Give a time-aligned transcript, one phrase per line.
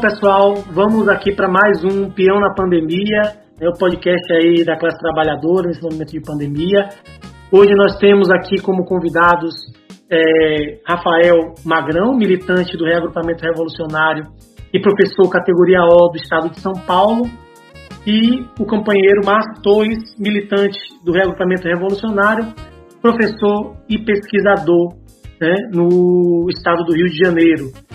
[0.00, 3.20] Pessoal, vamos aqui para mais um Peão na Pandemia,
[3.60, 6.88] é o podcast aí da classe trabalhadora nesse momento de pandemia.
[7.52, 9.54] Hoje nós temos aqui como convidados
[10.10, 14.24] é, Rafael Magrão, militante do Reagrupamento Revolucionário
[14.72, 17.28] e professor categoria O do Estado de São Paulo,
[18.06, 22.46] e o companheiro Márcio Torres, militante do Reagrupamento Revolucionário,
[23.02, 24.94] professor e pesquisador
[25.38, 27.89] né, no Estado do Rio de Janeiro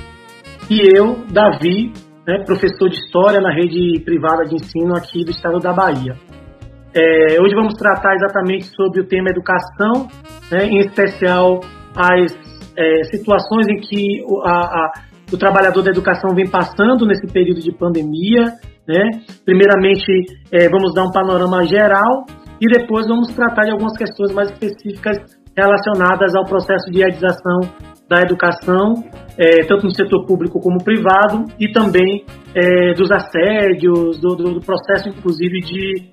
[0.69, 1.93] e eu, Davi,
[2.27, 6.15] né, professor de História na rede privada de ensino aqui do estado da Bahia.
[6.93, 10.07] É, hoje vamos tratar exatamente sobre o tema educação,
[10.51, 11.59] né, em especial
[11.95, 12.35] as
[12.77, 14.91] é, situações em que o, a, a,
[15.31, 18.45] o trabalhador da educação vem passando nesse período de pandemia.
[18.87, 19.09] Né?
[19.43, 20.05] Primeiramente,
[20.51, 22.25] é, vamos dar um panorama geral
[22.59, 25.17] e depois vamos tratar de algumas questões mais específicas
[25.55, 27.59] relacionadas ao processo de iadização
[28.07, 29.03] da educação,
[29.37, 35.09] é, tanto no setor público como privado, e também é, dos assédios, do, do, processo,
[35.09, 36.09] inclusive, de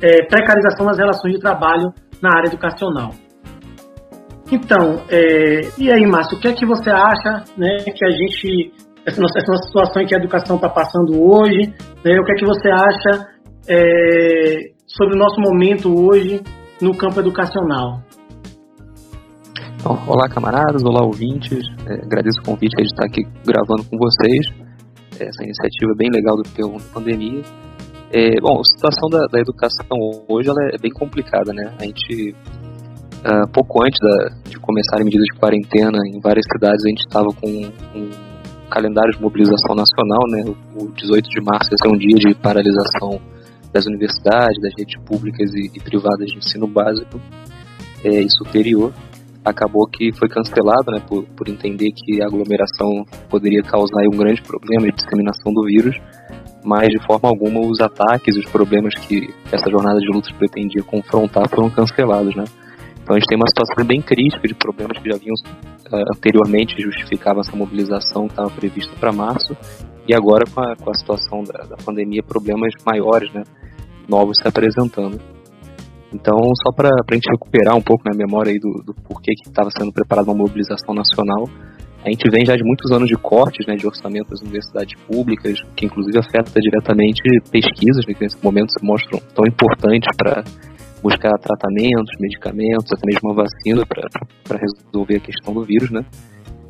[0.00, 3.10] é, precarização das relações de trabalho na área educacional.
[4.50, 8.72] Então, é, e aí, Márcio, o que é que você acha né, que a gente,
[9.06, 11.72] essa nossa, essa nossa situação em que a educação está passando hoje,
[12.04, 13.28] né, o que é que você acha
[13.66, 16.42] é, sobre o nosso momento hoje
[16.82, 18.02] no campo educacional?
[19.82, 21.66] Então, olá, camaradas, olá, ouvintes.
[21.88, 24.46] É, agradeço o convite de estar aqui gravando com vocês.
[25.18, 27.42] Essa iniciativa é bem legal do P1 Pandemia.
[28.12, 31.74] É, bom, a situação da, da, educação hoje ela é bem complicada, né?
[31.80, 32.30] A gente,
[33.26, 37.00] uh, pouco antes da, de começar a medida de quarentena, em várias cidades a gente
[37.00, 38.10] estava com um
[38.70, 40.44] calendário de mobilização nacional, né?
[40.78, 43.20] O, o 18 de março ia ser um dia de paralisação
[43.72, 47.20] das universidades, das redes públicas e, e privadas de ensino básico
[48.04, 48.92] é, e superior
[49.44, 54.42] acabou que foi cancelado, né, por, por entender que a aglomeração poderia causar um grande
[54.42, 55.96] problema de disseminação do vírus,
[56.64, 61.48] mas de forma alguma os ataques, os problemas que essa jornada de lutas pretendia confrontar
[61.48, 62.44] foram cancelados, né.
[63.02, 66.80] Então a gente tem uma situação bem crítica de problemas que já vinham uh, anteriormente
[66.80, 69.56] justificavam essa mobilização que estava prevista para março,
[70.06, 73.42] e agora com a, com a situação da, da pandemia, problemas maiores, né,
[74.08, 75.31] novos se apresentando.
[76.12, 79.48] Então, só para a gente recuperar um pouco na memória aí do, do porquê que
[79.48, 81.48] estava sendo preparada uma mobilização nacional,
[82.04, 85.60] a gente vem já de muitos anos de cortes né, de orçamento das universidades públicas,
[85.76, 90.42] que inclusive afeta diretamente pesquisas né, que nesse momento se mostram tão importantes para
[91.00, 96.04] buscar tratamentos, medicamentos, até mesmo uma vacina para resolver a questão do vírus, né?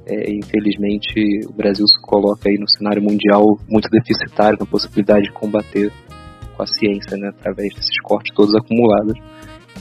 [0.07, 5.33] É, infelizmente, o Brasil se coloca aí no cenário mundial muito deficitário na possibilidade de
[5.33, 5.93] combater
[6.57, 9.15] com a ciência, né, através desses cortes todos acumulados.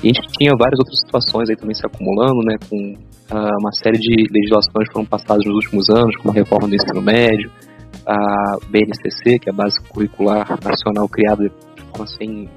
[0.04, 2.96] E a gente tinha várias outras situações aí também se acumulando, né, com
[3.30, 6.76] ah, uma série de legislações que foram passadas nos últimos anos, como a reforma do
[6.76, 7.52] ensino médio,
[8.06, 12.50] a BNCC, que é a Base Curricular Nacional criada de sem,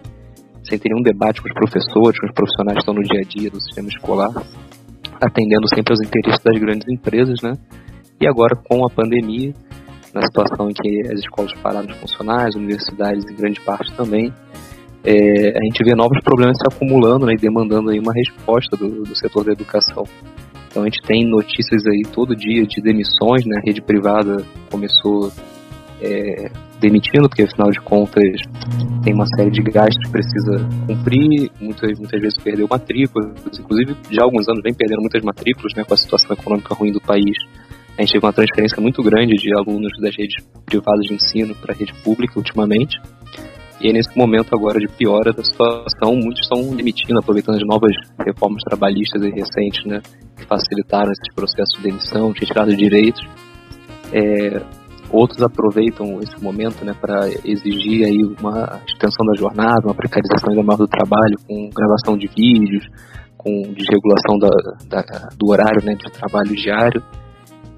[0.62, 3.28] sem ter nenhum debate com os professores, com os profissionais que estão no dia a
[3.28, 4.32] dia do sistema escolar,
[5.20, 7.52] atendendo sempre aos interesses das grandes empresas, né?
[8.20, 9.52] E agora, com a pandemia,
[10.14, 14.32] na situação em que as escolas pararam de funcionar, as universidades em grande parte também,
[15.04, 19.02] é, a gente vê novos problemas se acumulando né, e demandando aí uma resposta do,
[19.02, 20.04] do, setor da educação.
[20.70, 23.58] Então a gente tem notícias aí todo dia de demissões, né?
[23.58, 25.30] A rede privada começou
[26.00, 28.40] é, demitindo, porque afinal de contas
[29.04, 34.22] tem uma série de gastos que precisa cumprir, muitas, muitas vezes perdeu matrículas, inclusive já
[34.22, 37.36] há alguns anos vem perdendo muitas matrículas né, com a situação econômica ruim do país
[37.96, 41.72] a gente teve uma transferência muito grande de alunos das redes privadas de ensino para
[41.72, 43.00] a rede pública ultimamente.
[43.80, 48.62] E nesse momento agora de piora da situação, muitos estão demitindo, aproveitando as novas reformas
[48.64, 50.00] trabalhistas recentes, né,
[50.36, 53.22] que facilitaram esses processos de demissão, de retirada de direitos.
[54.12, 54.60] É,
[55.10, 60.62] outros aproveitam esse momento, né, para exigir aí uma extensão da jornada, uma precarização ainda
[60.62, 62.84] maior do trabalho, com gravação de vídeos,
[63.36, 64.48] com desregulação da,
[64.88, 67.02] da, do horário, né, de trabalho diário.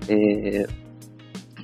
[0.08, 0.66] É,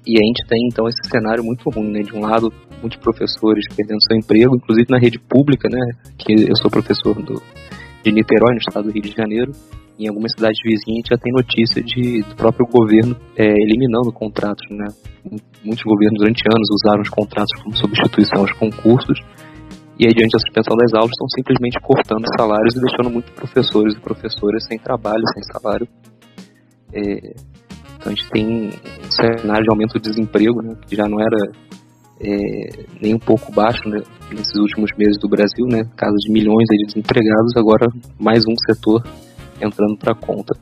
[0.06, 2.00] e a gente tem então esse cenário muito ruim, né?
[2.00, 5.80] De um lado, muitos professores perdendo seu emprego, inclusive na rede pública, né?
[6.18, 7.40] Que eu sou professor do,
[8.02, 9.52] de Niterói, no estado do Rio de Janeiro.
[9.98, 14.86] Em algumas cidades vizinhas já tem notícia de, do próprio governo é, eliminando contratos, né?
[15.62, 19.20] Muitos governos durante anos usaram os contratos como substituição aos concursos
[20.02, 23.94] e aí, diante da suspensão das aulas, estão simplesmente cortando salários e deixando muitos professores
[23.94, 25.86] e professoras sem trabalho, sem salário.
[26.92, 27.34] É,
[28.02, 31.52] então a gente tem um cenário de aumento do desemprego, né, que já não era
[32.20, 36.66] é, nem um pouco baixo né, nesses últimos meses do Brasil, né, casa de milhões
[36.68, 37.86] de desempregados, agora
[38.18, 39.04] mais um setor
[39.60, 40.52] entrando para a conta.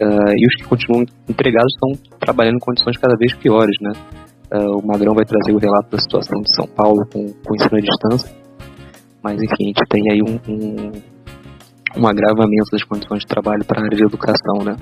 [0.00, 3.90] Uh, e os que continuam empregados estão trabalhando em condições cada vez piores, né?
[4.52, 7.76] Uh, o Magrão vai trazer o relato da situação de São Paulo com, com ensino
[7.76, 8.32] à distância.
[9.20, 10.92] Mas, enfim, a gente tem aí um, um,
[12.00, 14.76] um agravamento das condições de trabalho para a área de educação, né?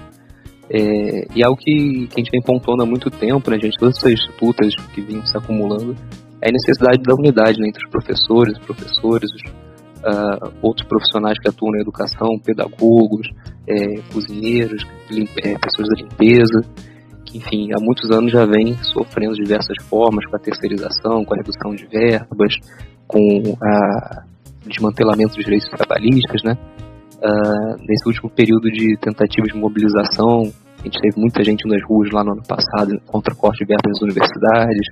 [0.69, 3.97] É, e algo que, que a gente vem pontuando há muito tempo, né, gente, todas
[3.97, 5.95] essas disputas que vinham se acumulando,
[6.41, 9.43] é a necessidade da unidade né, entre os professores, professores, os,
[10.07, 13.29] uh, outros profissionais que atuam na educação, pedagogos,
[13.69, 14.85] é, cozinheiros,
[15.43, 16.63] é, pessoas da limpeza,
[17.25, 21.37] que, enfim, há muitos anos já vem sofrendo diversas formas com a terceirização, com a
[21.37, 22.55] redução de verbas,
[23.07, 26.57] com o desmantelamento dos direitos trabalhistas, né?
[27.17, 30.43] Uh, nesse último período de tentativas de mobilização,
[30.79, 34.03] a gente teve muita gente nas ruas lá no ano passado contra corte de nas
[34.03, 34.87] universidades,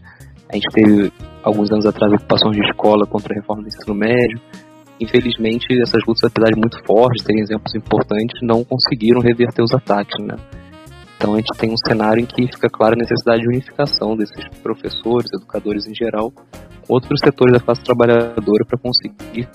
[0.50, 1.12] a gente teve
[1.43, 4.41] alguns anos atrás ocupações de escola contra a reforma do ensino médio,
[5.00, 10.15] infelizmente, essas lutas, apesar de muito fortes, terem exemplos importantes, não conseguiram reverter os ataques,
[10.25, 10.37] né?
[11.17, 14.44] Então a gente tem um cenário em que fica clara a necessidade de unificação desses
[14.62, 16.32] professores, educadores em geral,
[16.88, 19.48] outros setores da classe trabalhadora para conseguir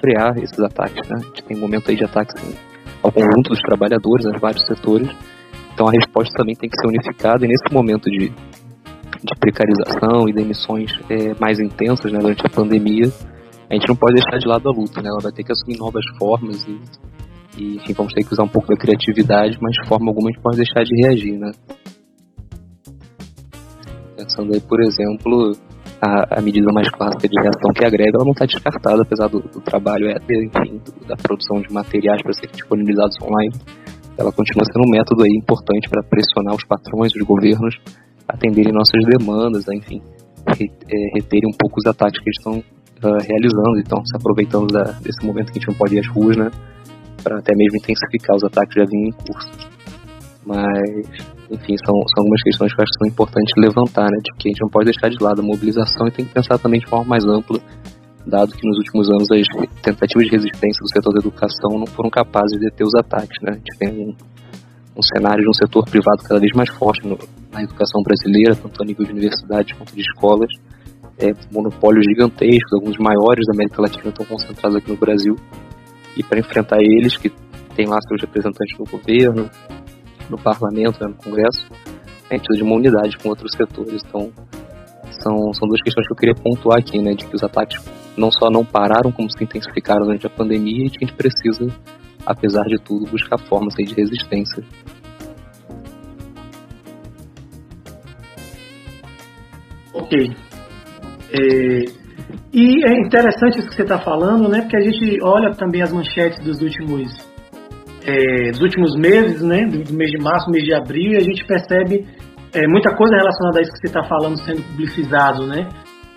[0.00, 1.16] frear esses ataques, né?
[1.18, 2.34] A gente tem um momento aí de ataques
[3.02, 5.08] ao conjunto dos trabalhadores, a vários setores,
[5.72, 10.32] então a resposta também tem que ser unificada e nesse momento de, de precarização e
[10.32, 13.10] demissões é, mais intensas né, durante a pandemia,
[13.68, 15.08] a gente não pode deixar de lado a luta, né?
[15.08, 16.80] Ela vai ter que assumir novas formas e,
[17.58, 20.32] e enfim, vamos ter que usar um pouco da criatividade, mas de forma alguma a
[20.32, 21.50] gente pode deixar de reagir, né?
[24.16, 25.56] Pensando aí, por exemplo,
[26.04, 29.02] a, a medida mais clássica de reação que é a greve, ela não está descartada,
[29.02, 33.54] apesar do, do trabalho EAD, enfim, do, da produção de materiais para serem disponibilizados online.
[34.16, 37.74] Ela continua sendo um método aí importante para pressionar os patrões, os governos,
[38.28, 39.76] atenderem nossas demandas, né?
[39.76, 40.00] enfim,
[40.46, 44.82] é, reterem um pouco os ataques que eles estão uh, realizando, então se aproveitando da,
[45.00, 46.50] desse momento que a gente não pode ir às ruas, né,
[47.22, 49.73] para até mesmo intensificar os ataques que já vinham em curso.
[50.46, 51.08] Mas,
[51.50, 54.48] enfim, são, são algumas questões que eu acho que são importantes levantar, né, de que
[54.48, 56.86] a gente não pode deixar de lado a mobilização e tem que pensar também de
[56.86, 57.58] forma mais ampla,
[58.26, 62.10] dado que nos últimos anos as tentativas de resistência do setor da educação não foram
[62.10, 64.14] capazes de deter os ataques, né, a gente tem um,
[64.96, 67.18] um cenário de um setor privado cada vez mais forte no,
[67.50, 70.50] na educação brasileira, tanto a nível de universidades quanto de escolas,
[71.18, 75.36] é, monopólios gigantescos, alguns maiores da América Latina estão concentrados aqui no Brasil.
[76.16, 77.30] E para enfrentar eles, que
[77.74, 79.50] tem lá seus representantes no governo,
[80.28, 81.66] no parlamento, né, no Congresso,
[82.30, 84.02] a gente precisa de uma unidade com outros setores.
[84.06, 84.32] Então,
[85.20, 87.82] são, são duas questões que eu queria pontuar aqui, né, de que os ataques
[88.16, 91.66] não só não pararam, como se intensificaram durante a pandemia e que a gente precisa,
[92.24, 94.62] apesar de tudo, buscar formas aí de resistência.
[99.92, 100.36] Ok.
[101.32, 102.04] É,
[102.52, 104.60] e é interessante isso que você está falando, né?
[104.60, 107.12] Porque a gente olha também as manchetes dos últimos,
[108.04, 109.64] é, dos últimos meses, né?
[109.66, 112.06] Do, mês de março, mês de abril, e a gente percebe
[112.52, 115.68] é, muita coisa relacionada a isso que você está falando sendo publicizado, né?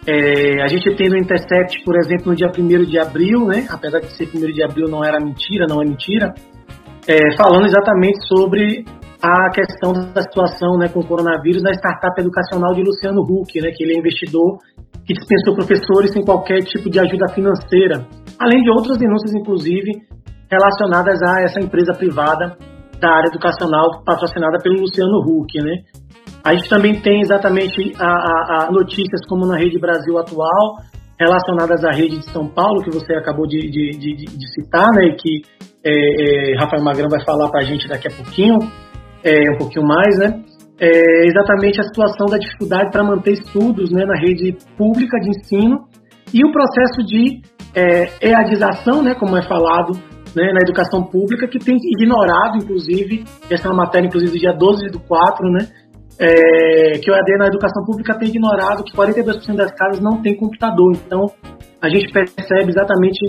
[0.06, 3.68] É, a gente tem no Intercept, por exemplo, no dia 1 de abril, né?
[3.69, 6.34] Apesar de ser 1 de abril, não era mentira, não é mentira,
[7.08, 8.86] é, falando exatamente sobre
[9.22, 13.72] a questão da situação né, com o coronavírus na startup educacional de Luciano Huck, né,
[13.75, 14.60] que ele é investidor
[15.06, 18.06] que dispensou professores sem qualquer tipo de ajuda financeira,
[18.38, 20.03] além de outras denúncias, inclusive,
[20.50, 22.58] relacionadas a essa empresa privada
[23.00, 25.62] da área educacional patrocinada pelo Luciano Huck.
[25.62, 25.84] Né?
[26.44, 30.77] A gente também tem exatamente a, a, a notícias como na Rede Brasil Atual,
[31.20, 35.08] relacionadas à rede de São Paulo, que você acabou de, de, de, de citar, né,
[35.08, 35.42] e que
[35.84, 38.60] é, é, Rafael Magrão vai falar para a gente daqui a pouquinho,
[39.24, 40.44] é, um pouquinho mais, né?
[40.80, 45.88] É exatamente a situação da dificuldade para manter estudos né, na rede pública de ensino
[46.32, 47.42] e o processo de
[47.74, 49.94] é, EADização, né, como é falado
[50.36, 54.53] né, na educação pública, que tem ignorado, inclusive, essa é uma matéria, inclusive, do dia
[54.53, 55.67] 12 do 4, né,
[56.19, 60.36] é, que o EAD na educação pública tem ignorado que 42% das casas não tem
[60.36, 60.91] computador.
[60.93, 61.25] Então,
[61.81, 63.19] a gente percebe exatamente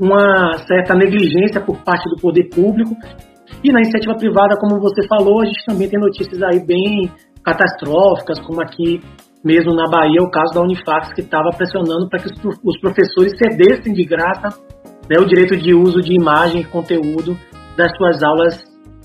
[0.00, 2.96] uma certa negligência por parte do poder público
[3.62, 7.08] e na iniciativa privada, como você falou, a gente também tem notícias aí bem
[7.44, 9.00] catastróficas, como aqui
[9.44, 13.92] mesmo na Bahia, o caso da Unifax, que estava pressionando para que os professores cedessem
[13.92, 14.48] de graça
[15.12, 17.36] né, o direito de uso de imagem e conteúdo
[17.76, 18.64] das suas aulas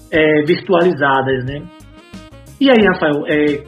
[0.09, 1.43] é, virtualizadas.
[1.43, 1.61] Né?
[2.61, 3.63] E aí, Rafael, é,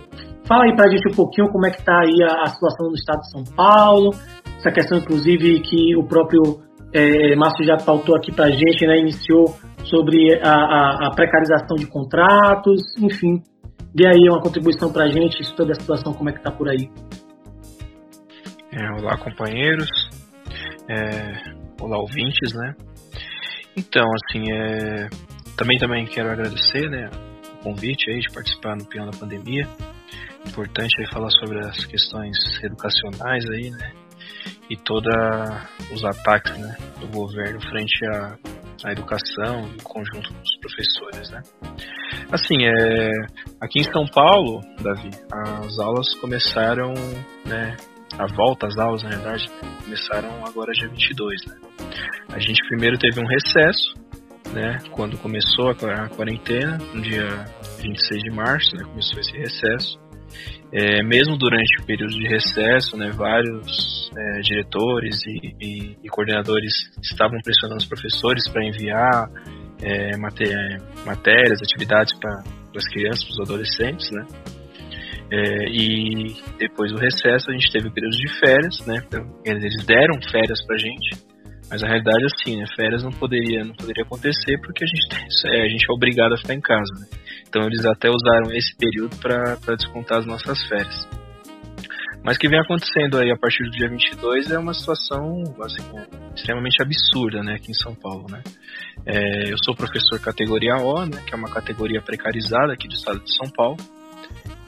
[0.47, 2.87] fala aí para a gente um pouquinho como é que está aí a, a, situação
[2.87, 4.11] no estado de São Paulo,
[4.57, 6.61] essa questão, inclusive, que o próprio
[6.93, 11.75] é, Márcio já pautou aqui para a gente, né, iniciou sobre a, a, a precarização
[11.75, 13.41] de contratos, enfim.
[13.93, 16.69] Dê aí uma contribuição para a gente, toda a situação, como é que está por
[16.69, 16.89] aí.
[18.71, 19.89] É, olá, companheiros.
[20.87, 22.75] É, olá, ouvintes, né?
[23.75, 25.09] Então, assim, é,
[25.55, 27.09] também também quero agradecer, né,
[27.59, 29.67] o convite aí de participar no Piano da Pandemia.
[30.45, 33.91] importante aí falar sobre as questões educacionais aí, né?
[34.69, 35.13] E todos
[35.91, 38.37] os ataques né, do governo frente à,
[38.85, 41.41] à educação e conjunto dos professores, né?
[42.31, 43.09] Assim, é,
[43.59, 45.09] aqui em São Paulo, Davi,
[45.65, 46.93] as aulas começaram,
[47.45, 47.75] né?
[48.17, 49.49] A volta às aulas, na verdade,
[49.83, 51.55] começaram agora dia 22, né?
[52.29, 53.93] A gente primeiro teve um recesso,
[54.53, 54.77] né?
[54.91, 57.45] Quando começou a quarentena, no dia
[57.81, 58.83] 26 de março, né?
[58.83, 59.99] Começou esse recesso.
[60.71, 66.71] É, mesmo durante o período de recesso, né, vários é, diretores e, e, e, coordenadores
[67.01, 69.27] estavam pressionando os professores para enviar
[69.81, 72.43] é, matérias, atividades para
[72.75, 74.27] as crianças, para os adolescentes, né?
[75.31, 79.03] É, e depois do recesso a gente teve o período de férias, né?
[79.45, 81.29] Eles deram férias para a gente
[81.69, 82.65] mas a realidade é assim, né?
[82.75, 85.07] Férias não poderia, não poderia acontecer porque a gente,
[85.53, 87.07] é, a gente é obrigado a ficar em casa, né?
[87.47, 91.07] Então eles até usaram esse período para descontar as nossas férias.
[92.23, 95.83] Mas o que vem acontecendo aí a partir do dia 22 é uma situação assim,
[96.35, 98.25] extremamente absurda né, aqui em São Paulo.
[98.29, 98.43] Né?
[99.05, 103.19] É, eu sou professor categoria O, né, que é uma categoria precarizada aqui do estado
[103.21, 103.77] de São Paulo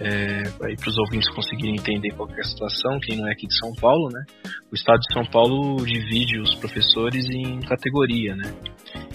[0.01, 3.55] é, para os ouvintes conseguirem entender qual é a situação, quem não é aqui de
[3.57, 4.23] São Paulo, né?
[4.71, 8.51] O estado de São Paulo divide os professores em categoria, né?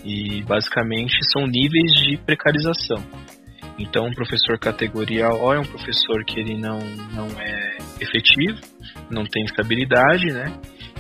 [0.05, 3.03] E basicamente são níveis de precarização.
[3.79, 6.79] Então, um professor categoria O é um professor que ele não,
[7.13, 8.59] não é efetivo,
[9.11, 10.53] não tem estabilidade, né?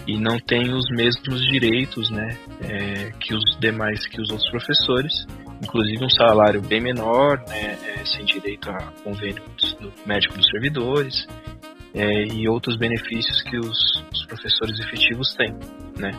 [0.06, 2.36] E não tem os mesmos direitos, né?
[2.62, 5.26] É, que os demais, que os outros professores
[5.62, 9.42] inclusive um salário bem menor, né, é, sem direito a convênio
[9.80, 11.26] do médico dos servidores
[11.96, 13.78] é, e outros benefícios que os,
[14.12, 15.54] os, professores efetivos têm.
[15.96, 16.10] Né.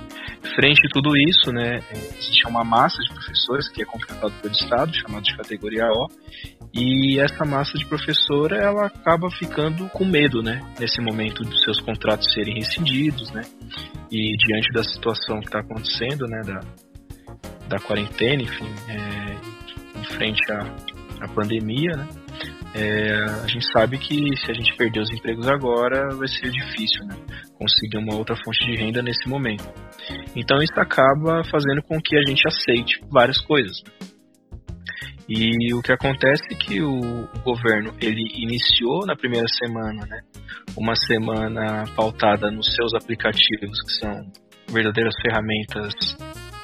[0.55, 4.53] Frente a tudo isso, né, é, existe uma massa de professores que é contratada pelo
[4.53, 6.07] Estado, chamada de categoria O,
[6.73, 11.79] e essa massa de professor ela acaba ficando com medo, né, nesse momento dos seus
[11.79, 13.41] contratos serem rescindidos, né,
[14.11, 16.59] e diante da situação que está acontecendo, né, da,
[17.67, 22.07] da quarentena, enfim, é, em frente à, à pandemia, né?
[22.73, 27.05] É, a gente sabe que se a gente perder os empregos agora, vai ser difícil,
[27.05, 27.15] né?
[27.57, 29.67] Conseguir uma outra fonte de renda nesse momento.
[30.35, 33.81] Então isso acaba fazendo com que a gente aceite várias coisas.
[35.27, 40.19] E o que acontece é que o, o governo ele iniciou na primeira semana, né?
[40.77, 44.31] Uma semana pautada nos seus aplicativos que são
[44.69, 45.93] verdadeiras ferramentas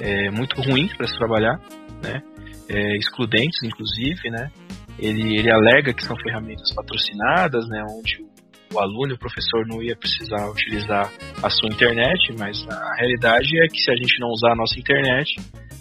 [0.04, 1.58] é, muito ruins para se trabalhar,
[2.04, 2.22] né?
[2.68, 4.52] É, excludentes, inclusive, né?
[5.00, 7.82] Ele, ele alega que são ferramentas patrocinadas, né?
[7.90, 11.10] Onde o, o aluno o professor não ia precisar utilizar
[11.42, 14.78] a sua internet, mas a realidade é que se a gente não usar a nossa
[14.78, 15.36] internet,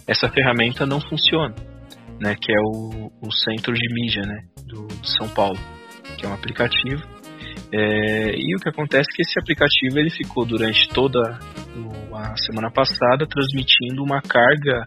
[0.07, 1.53] essa ferramenta não funciona,
[2.21, 2.35] né?
[2.39, 4.41] Que é o, o centro de mídia, né?
[4.65, 5.59] Do, de São Paulo,
[6.17, 7.03] que é um aplicativo.
[7.73, 11.39] É, e o que acontece é que esse aplicativo ele ficou durante toda
[12.37, 14.85] semana passada transmitindo uma carga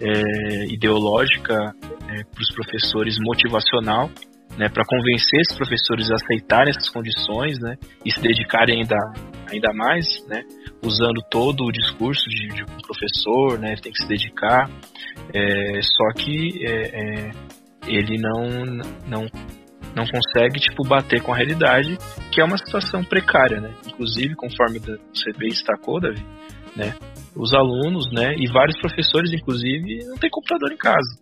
[0.00, 4.10] é, ideológica é, para os professores motivacional,
[4.56, 8.96] né, para convencer esses professores a aceitarem essas condições, né, e se dedicarem ainda,
[9.50, 10.42] ainda mais, né,
[10.82, 14.68] usando todo o discurso de, de um professor, né, ele tem que se dedicar,
[15.32, 17.30] é, só que é, é,
[17.86, 18.64] ele não,
[19.06, 19.26] não
[19.94, 21.98] não consegue tipo bater com a realidade,
[22.30, 23.74] que é uma situação precária, né?
[23.86, 26.24] Inclusive, conforme você bem destacou, Davi,
[26.76, 26.94] né?
[27.34, 31.18] Os alunos, né, e vários professores, inclusive, não tem computador em casa,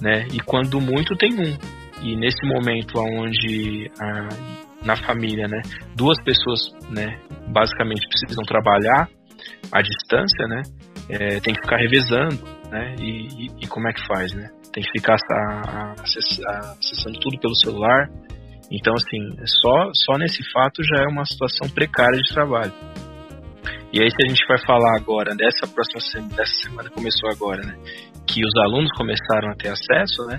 [0.00, 0.26] né?
[0.32, 1.56] E quando muito tem um.
[2.02, 4.28] E nesse momento onde a,
[4.84, 5.62] na família, né,
[5.94, 9.08] duas pessoas, né, basicamente precisam trabalhar
[9.72, 10.62] à distância, né?
[11.08, 12.96] É, tem que ficar revezando, né?
[12.98, 14.50] E, e, e, como é que faz, né?
[14.72, 15.16] Tem que ficar
[16.02, 18.10] acessando tudo pelo celular.
[18.70, 19.20] Então, assim,
[19.62, 22.72] só, só nesse fato já é uma situação precária de trabalho.
[23.96, 27.62] E aí se a gente vai falar agora dessa próxima semana, dessa semana começou agora,
[27.62, 27.78] né,
[28.26, 30.38] que os alunos começaram a ter acesso, né,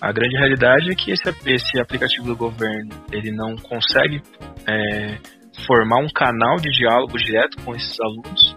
[0.00, 4.20] a grande realidade é que esse, esse aplicativo do governo ele não consegue
[4.66, 5.18] é,
[5.64, 8.56] formar um canal de diálogo direto com esses alunos,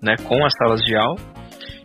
[0.00, 1.20] né, com as salas de aula.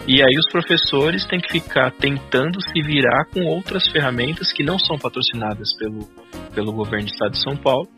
[0.07, 4.79] E aí os professores têm que ficar tentando se virar com outras ferramentas que não
[4.79, 6.07] são patrocinadas pelo,
[6.55, 7.89] pelo governo do estado de São Paulo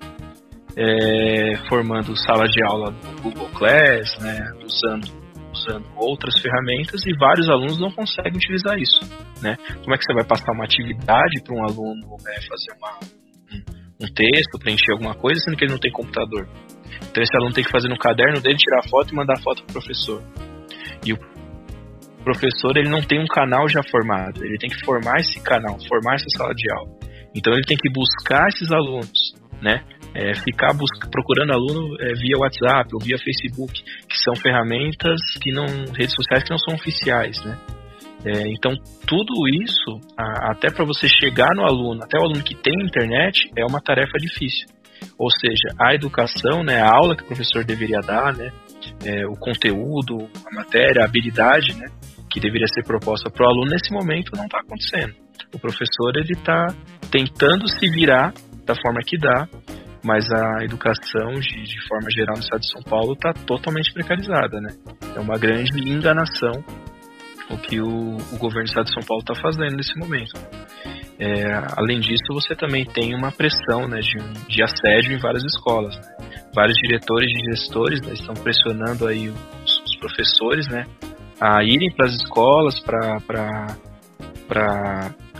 [0.75, 5.05] é, formando sala de aula no Google Class, né, usando,
[5.51, 9.01] usando outras ferramentas e vários alunos não conseguem utilizar isso.
[9.41, 9.57] Né?
[9.81, 12.99] Como é que você vai passar uma atividade para um aluno né, fazer uma,
[13.53, 16.47] um, um texto, preencher alguma coisa, sendo que ele não tem computador?
[17.09, 19.71] Então esse aluno tem que fazer no caderno dele, tirar foto e mandar foto para
[19.71, 20.23] o professor.
[21.05, 21.17] E o
[22.23, 26.15] professor ele não tem um canal já formado, ele tem que formar esse canal, formar
[26.15, 26.91] essa sala de aula.
[27.35, 29.83] Então ele tem que buscar esses alunos né?
[30.13, 30.75] É, ficar
[31.09, 36.43] procurando aluno é, via WhatsApp ou via Facebook, que são ferramentas que não redes sociais
[36.43, 37.57] que não são oficiais, né?
[38.23, 38.73] É, então
[39.07, 43.49] tudo isso, a, até para você chegar no aluno, até o aluno que tem internet,
[43.57, 44.67] é uma tarefa difícil.
[45.17, 48.51] Ou seja, a educação, né, a aula que o professor deveria dar, né,
[49.03, 51.87] é, o conteúdo, a matéria, a habilidade, né,
[52.29, 55.15] que deveria ser proposta para o aluno nesse momento não está acontecendo.
[55.53, 56.67] O professor ele está
[57.11, 58.33] tentando se virar
[58.65, 59.47] da forma que dá,
[60.03, 64.59] mas a educação de, de forma geral no estado de São Paulo está totalmente precarizada,
[64.59, 64.75] né?
[65.15, 66.63] É uma grande enganação
[67.53, 70.33] o que o, o governo do estado de São Paulo está fazendo nesse momento.
[71.19, 74.17] É, além disso, você também tem uma pressão né, de,
[74.47, 75.95] de assédio em várias escolas.
[75.95, 76.39] Né?
[76.55, 80.85] Vários diretores e gestores né, estão pressionando aí os, os professores né,
[81.39, 83.67] a irem para as escolas para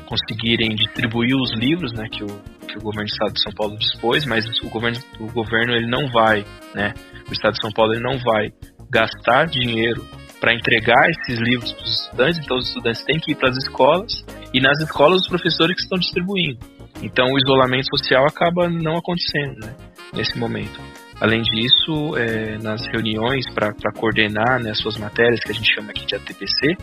[0.05, 2.27] conseguirem distribuir os livros né, que, o,
[2.71, 5.87] que o governo do estado de São Paulo dispôs, mas o governo, o governo ele
[5.87, 6.93] não vai, né,
[7.29, 8.51] o estado de São Paulo ele não vai
[8.89, 10.05] gastar dinheiro
[10.39, 13.57] para entregar esses livros para os estudantes, então os estudantes têm que ir para as
[13.57, 14.11] escolas
[14.53, 16.59] e nas escolas os professores que estão distribuindo.
[17.01, 19.75] Então o isolamento social acaba não acontecendo né,
[20.13, 20.81] nesse momento.
[21.19, 25.91] Além disso, é, nas reuniões para coordenar né, as suas matérias, que a gente chama
[25.91, 26.75] aqui de ATPC,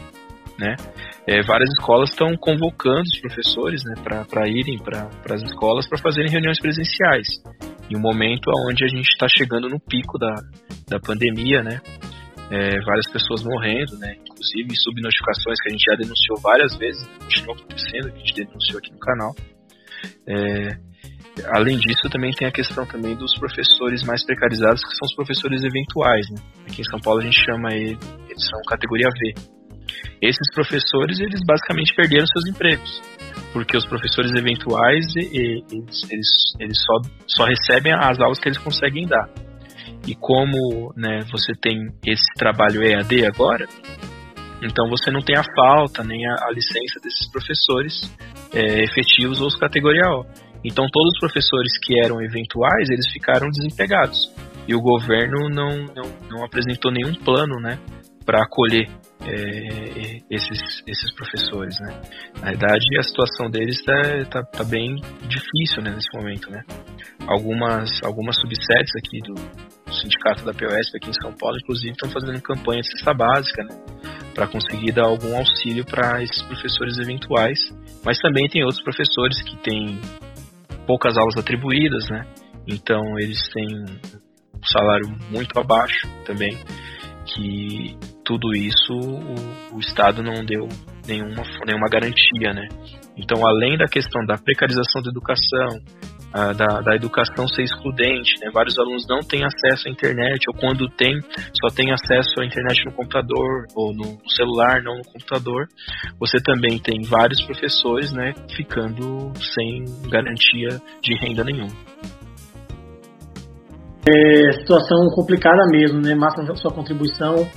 [0.58, 0.76] né,
[1.26, 3.94] é, várias escolas estão convocando os professores né,
[4.28, 7.28] para irem para as escolas para fazerem reuniões presenciais.
[7.90, 10.34] Em um momento onde a gente está chegando no pico da,
[10.88, 11.80] da pandemia, né,
[12.50, 14.16] é, várias pessoas morrendo, né?
[14.20, 17.14] Inclusive subnotificações que a gente já denunciou várias vezes, né?
[17.20, 19.34] continua acontecendo, que a gente denunciou aqui no canal.
[20.26, 20.78] É,
[21.54, 25.62] além disso, também tem a questão também dos professores mais precarizados, que são os professores
[25.62, 26.40] eventuais, né?
[26.66, 29.57] Aqui em São Paulo a gente chama ele, eles são categoria V.
[30.20, 33.02] Esses professores, eles basicamente perderam seus empregos,
[33.52, 39.06] porque os professores eventuais, eles, eles, eles só, só recebem as aulas que eles conseguem
[39.06, 39.28] dar.
[40.06, 43.66] E como né, você tem esse trabalho EAD agora,
[44.62, 47.94] então você não tem a falta nem a, a licença desses professores
[48.52, 50.26] é, efetivos ou os categoria O.
[50.64, 54.32] Então todos os professores que eram eventuais, eles ficaram desempregados.
[54.66, 57.78] E o governo não, não, não apresentou nenhum plano né,
[58.26, 58.88] para acolher
[59.20, 62.00] é, esses, esses professores, né?
[62.40, 66.62] Na verdade, a situação deles está tá, tá, bem difícil né, nesse momento, né?
[67.26, 69.34] Algumas, algumas subsedes aqui do,
[69.92, 73.76] sindicato da POS aqui em São Paulo, inclusive, estão fazendo campanha de cesta básica, né?
[74.34, 77.58] Para conseguir dar algum auxílio para esses professores eventuais.
[78.04, 80.00] Mas também tem outros professores que têm
[80.86, 82.26] poucas aulas atribuídas, né?
[82.66, 83.66] Então eles têm
[84.54, 86.56] um salário muito abaixo também,
[87.26, 87.96] que
[88.28, 90.68] tudo isso o, o Estado não deu
[91.06, 92.68] nenhuma, nenhuma garantia, né?
[93.16, 95.80] Então, além da questão da precarização da educação,
[96.30, 98.50] da, da, educação ser excludente, né?
[98.52, 101.18] Vários alunos não têm acesso à internet, ou quando tem,
[101.58, 105.66] só tem acesso à internet no computador, ou no celular, não no computador.
[106.20, 110.68] Você também tem vários professores, né, ficando sem garantia
[111.00, 111.72] de renda nenhuma.
[114.06, 116.14] É situação complicada mesmo, né?
[116.14, 117.48] Massa, sua contribuição,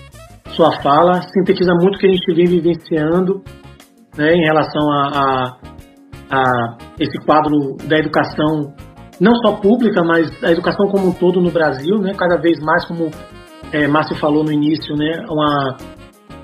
[0.55, 3.41] sua fala, sintetiza muito o que a gente vem vivenciando
[4.17, 5.71] né, em relação a, a
[6.31, 8.73] a esse quadro da educação,
[9.19, 12.13] não só pública, mas a educação como um todo no Brasil, né?
[12.17, 13.11] Cada vez mais, como
[13.73, 15.11] é, Márcio falou no início, né?
[15.29, 15.77] Uma,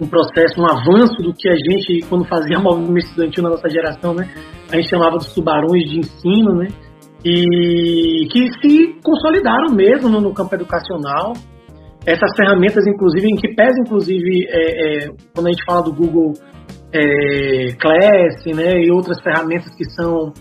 [0.02, 4.13] um processo, um avanço do que a gente, quando fazia movimento estudantil na nossa geração,
[4.13, 4.30] né?
[4.70, 6.67] A gente chamava dos tubarões de ensino, né?
[7.24, 11.34] E que se consolidaram mesmo no, no campo educacional.
[12.08, 14.62] Essas ferramentas, inclusive, em que pesa, inclusive, é,
[15.04, 16.32] é, quando a gente fala do Google
[16.93, 20.32] é, Class, né, e outras ferramentas que são,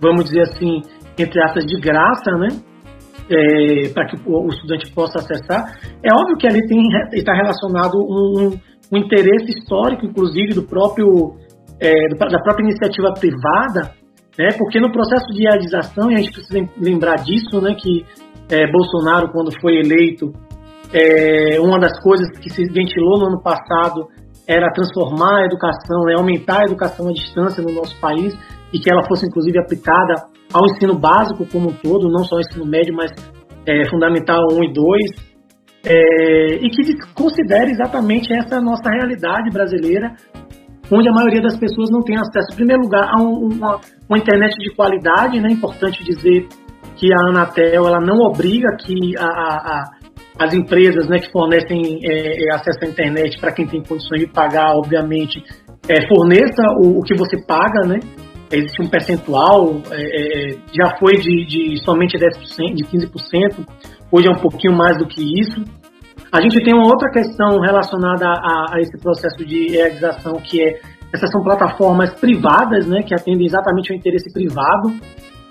[0.00, 0.82] vamos dizer assim,
[1.16, 2.48] entre aspas, de graça, né,
[3.30, 5.78] é, para que o, estudante possa acessar.
[6.04, 6.58] É óbvio que ali
[7.12, 8.58] está relacionado um,
[8.92, 11.36] um, interesse histórico, inclusive, do próprio,
[11.80, 13.94] é, da própria iniciativa privada,
[14.36, 18.04] né, porque no processo de iadização, e a gente precisa lembrar disso, né, que
[18.50, 20.32] é, Bolsonaro, quando foi eleito,
[20.92, 24.08] é, uma das coisas que se ventilou no ano passado
[24.46, 28.36] era transformar a educação, né, aumentar a educação à distância no nosso país
[28.72, 30.14] e que ela fosse inclusive aplicada
[30.52, 33.10] ao ensino básico como um todo, não só ao ensino médio, mas
[33.66, 35.32] é, fundamental 1 e 2,
[35.84, 40.14] é, e que considere exatamente essa nossa realidade brasileira,
[40.90, 44.18] onde a maioria das pessoas não tem acesso, em primeiro lugar, a um, uma, uma,
[44.18, 45.50] internet de qualidade, né?
[45.50, 46.46] Importante dizer
[46.96, 49.84] que a Anatel ela não obriga que a, a,
[50.38, 54.26] as empresas né, que fornecem é, é, acesso à internet para quem tem condições de
[54.26, 55.42] pagar, obviamente,
[55.88, 58.00] é, forneça o, o, que você paga, né?
[58.50, 63.66] existe um percentual, é, é, já foi de, de somente 10%, de 15%,
[64.10, 65.64] hoje é um pouquinho mais do que isso.
[66.30, 70.80] A gente tem uma outra questão relacionada a, a esse processo de realização, que é
[71.12, 74.94] essas são plataformas privadas, né, que atendem exatamente ao interesse privado,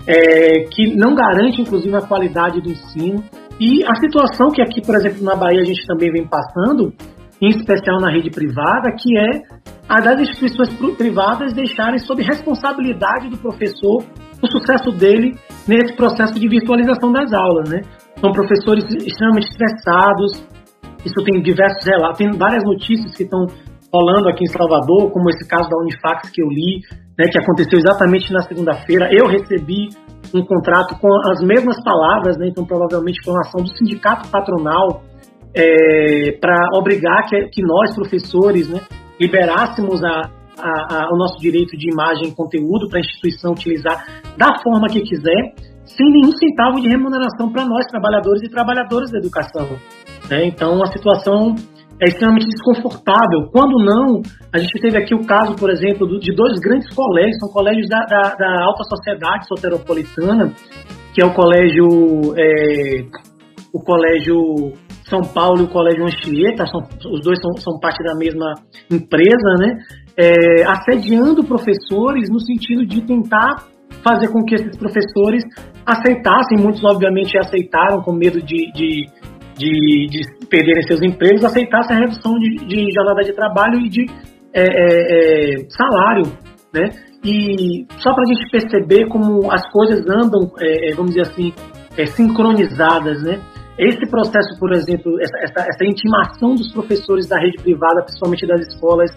[0.08, 3.24] é, que não garante, inclusive, a qualidade do ensino.
[3.62, 6.92] E a situação que aqui, por exemplo, na Bahia a gente também vem passando,
[7.40, 13.38] em especial na rede privada, que é a das instituições privadas deixarem sob responsabilidade do
[13.38, 14.04] professor
[14.42, 17.82] o sucesso dele nesse processo de virtualização das aulas, né?
[18.20, 20.44] São professores extremamente estressados,
[21.06, 23.46] isso tem diversos relatos, tem várias notícias que estão
[23.94, 26.82] rolando aqui em Salvador, como esse caso da Unifax que eu li,
[27.16, 29.10] né, que aconteceu exatamente na segunda-feira.
[29.12, 29.90] Eu recebi
[30.34, 35.02] um contrato com as mesmas palavras, né, então provavelmente foi uma ação do sindicato patronal
[35.54, 38.80] é, para obrigar que, que, nós, professores, né,
[39.20, 44.06] liberássemos a, a, a, o nosso direito de imagem e conteúdo para a instituição utilizar
[44.38, 49.18] da forma que quiser, sem nenhum centavo de remuneração para nós, trabalhadores e trabalhadoras da
[49.18, 49.68] educação.
[50.30, 50.46] Né?
[50.46, 51.56] Então, a situação
[52.02, 53.48] é extremamente desconfortável.
[53.52, 57.50] Quando não, a gente teve aqui o caso, por exemplo, de dois grandes colégios, são
[57.50, 60.52] colégios da, da, da alta sociedade soteropolitana,
[61.14, 63.06] que é o colégio, é,
[63.72, 64.74] o colégio
[65.08, 68.56] São Paulo e o colégio Anchieta, são, os dois são, são parte da mesma
[68.90, 69.78] empresa, né?
[70.18, 73.68] É, assediando professores no sentido de tentar
[74.04, 75.44] fazer com que esses professores
[75.86, 79.06] aceitassem, muitos obviamente aceitaram com medo de, de
[79.62, 84.06] de, de perderem seus empregos, aceitasse a redução de, de jornada de trabalho e de
[84.54, 86.26] é, é, é salário,
[86.74, 86.90] né?
[87.24, 91.54] E só para a gente perceber como as coisas andam, é, é, vamos dizer assim,
[91.96, 93.40] é, sincronizadas, né?
[93.78, 98.62] Esse processo, por exemplo, essa, essa, essa, intimação dos professores da rede privada, principalmente das
[98.68, 99.12] escolas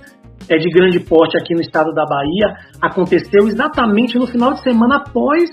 [0.48, 4.96] é, de grande porte aqui no estado da Bahia, aconteceu exatamente no final de semana
[4.96, 5.50] após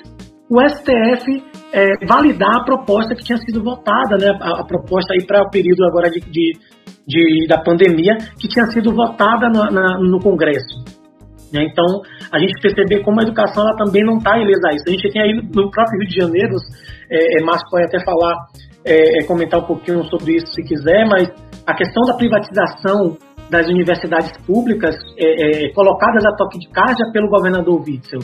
[0.52, 1.26] o STF
[1.72, 5.50] é, validar a proposta que tinha sido votada, né, a, a proposta aí para o
[5.50, 6.52] período agora de, de,
[7.08, 10.84] de, da pandemia, que tinha sido votada na, na, no Congresso.
[11.54, 11.64] Né?
[11.72, 11.86] Então,
[12.34, 14.84] a gente perceber como a educação ela também não está ilesa a isso.
[14.88, 16.56] A gente tem aí no próprio Rio de Janeiro,
[17.10, 18.36] é, é, Márcio pode até falar,
[18.84, 21.32] é, é, comentar um pouquinho sobre isso se quiser, mas
[21.66, 23.18] a questão da privatização
[23.50, 28.20] das universidades públicas é, é, colocadas a toque de caixa pelo governador Witzel.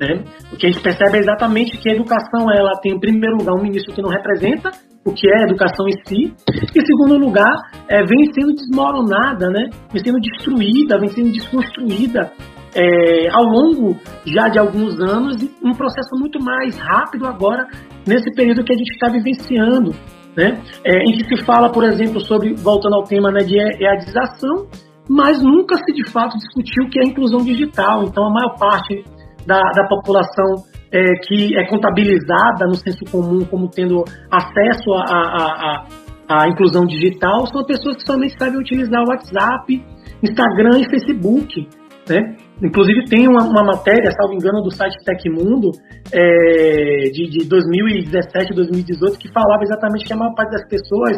[0.00, 0.24] Né?
[0.50, 3.54] O que a gente percebe é exatamente que a educação ela tem, em primeiro lugar,
[3.54, 4.70] um ministro que não representa
[5.04, 6.34] o que é a educação em si,
[6.74, 7.52] e, em segundo lugar,
[7.88, 9.70] é, vem sendo desmoronada, né?
[9.92, 12.32] vem sendo destruída, vem sendo desconstruída
[12.74, 17.66] é, ao longo já de alguns anos, um processo muito mais rápido agora,
[18.06, 19.90] nesse período que a gente está vivenciando.
[20.36, 20.62] Né?
[20.84, 24.68] É, em que se fala, por exemplo, sobre, voltando ao tema né, de EADização,
[25.08, 28.04] mas nunca se de fato discutiu o que é inclusão digital.
[28.04, 29.02] Então, a maior parte
[29.46, 34.92] da, da população é, que é contabilizada no senso comum como tendo acesso
[36.28, 39.84] à inclusão digital são pessoas que somente sabem utilizar o WhatsApp,
[40.22, 41.68] Instagram e Facebook.
[42.08, 42.36] Né?
[42.62, 45.70] Inclusive tem uma, uma matéria, salvo engano, do site Tecmundo
[46.12, 51.16] é, de, de 2017, 2018, que falava exatamente que a maior parte das pessoas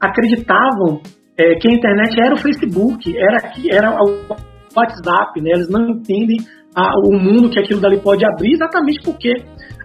[0.00, 1.00] acreditavam
[1.38, 3.38] é, que a internet era o Facebook, era,
[3.70, 4.36] era o
[4.76, 5.50] WhatsApp, né?
[5.54, 6.38] Eles não entendem
[6.74, 9.32] a, o mundo que aquilo dali pode abrir, exatamente porque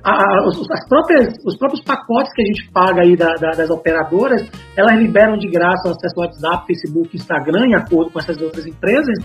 [0.04, 3.70] a, a, as próprias, os próprios pacotes que a gente paga aí da, da, das
[3.70, 8.42] operadoras, elas liberam de graça o acesso ao WhatsApp, Facebook, Instagram, em acordo com essas
[8.42, 9.18] outras empresas,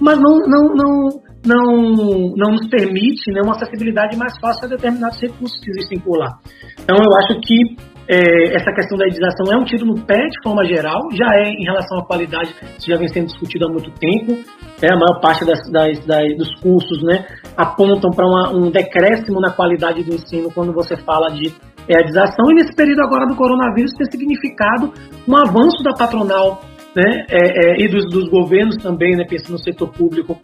[0.00, 1.08] mas não, não, não,
[1.44, 6.18] não, não nos permite né, uma acessibilidade mais fácil a determinados recursos que existem por
[6.18, 6.38] lá.
[6.80, 10.42] Então, eu acho que é, essa questão da edização é um tiro no pé de
[10.42, 13.90] forma geral, já é em relação à qualidade, isso já vem sendo discutido há muito
[13.92, 14.38] tempo.
[14.82, 17.24] É, a maior parte das, das, das dos cursos né,
[17.56, 21.52] apontam para um decréscimo na qualidade do ensino quando você fala de
[21.88, 24.92] edização, e nesse período agora do coronavírus tem significado
[25.26, 26.60] um avanço da patronal
[26.94, 30.38] né, é, é, e dos, dos, governos também, né, pensando no setor público,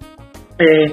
[0.61, 0.85] é,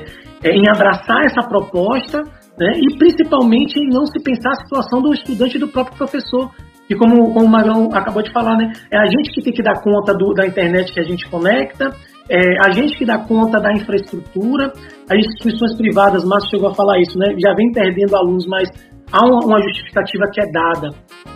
[0.43, 2.21] é, em abraçar essa proposta
[2.57, 2.71] né?
[2.75, 6.51] e principalmente em não se pensar a situação do estudante e do próprio professor.
[6.89, 8.71] E como, como o Magrão acabou de falar, né?
[8.91, 11.95] é a gente que tem que dar conta do, da internet que a gente conecta,
[12.29, 14.71] é a gente que dá conta da infraestrutura,
[15.09, 17.35] as instituições privadas, Márcio chegou a falar isso, né?
[17.39, 18.69] já vem perdendo alunos, mas
[19.11, 20.89] há uma, uma justificativa que é dada,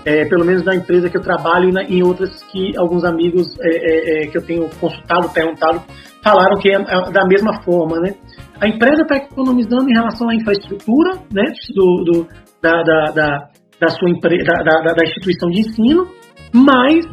[0.05, 3.47] é, pelo menos na empresa que eu trabalho e na, em outras que alguns amigos
[3.60, 5.82] é, é, é que eu tenho consultado, perguntado,
[6.23, 8.13] falaram que é, é da mesma forma, né?
[8.62, 12.27] A empresa está economizando em relação à infraestrutura né, do, do
[12.62, 13.47] da, da, da,
[13.79, 16.08] da, sua empre, da, da, da, instituição de ensino,
[16.53, 17.05] mas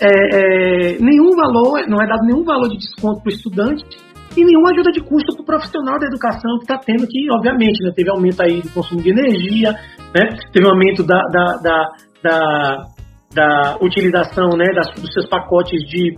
[0.00, 3.84] é, é, nenhum valor, não é dado nenhum valor de desconto para o estudante
[4.36, 7.82] e nenhuma ajuda de custo para o profissional da educação que está tendo que, obviamente,
[7.82, 12.76] né, teve aumento aí do consumo de energia, né, teve aumento da, da, da, da,
[13.34, 16.16] da utilização né, das, dos seus pacotes de,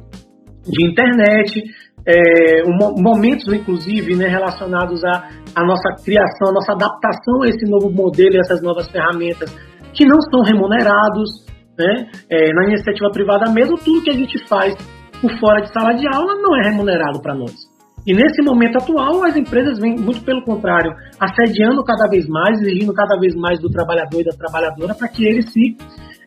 [0.68, 1.62] de internet,
[2.06, 7.64] é, um, momentos, inclusive, né, relacionados à, à nossa criação, à nossa adaptação a esse
[7.70, 9.54] novo modelo e essas novas ferramentas
[9.92, 11.46] que não são remunerados,
[11.78, 14.74] né, é, na iniciativa privada mesmo, tudo que a gente faz
[15.20, 17.52] por fora de sala de aula não é remunerado para nós.
[18.06, 22.92] E nesse momento atual, as empresas vêm, muito pelo contrário, assediando cada vez mais, exigindo
[22.92, 25.74] cada vez mais do trabalhador e da trabalhadora para que ele se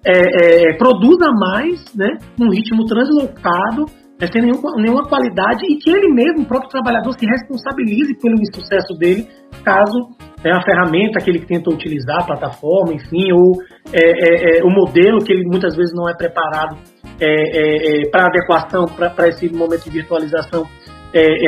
[0.04, 3.86] é, é, produza mais, né, num ritmo translocado,
[4.20, 8.36] é, sem nenhum, nenhuma qualidade, e que ele mesmo, o próprio trabalhador, se responsabilize pelo
[8.42, 9.28] insucesso dele,
[9.64, 10.10] caso
[10.44, 13.62] é, a ferramenta que ele tenta utilizar, a plataforma, enfim, ou
[13.94, 16.78] é, é, é o modelo que ele muitas vezes não é preparado
[17.20, 20.66] é, é, para adequação para esse momento de virtualização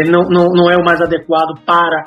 [0.07, 2.03] não, não, não é o mais adequado para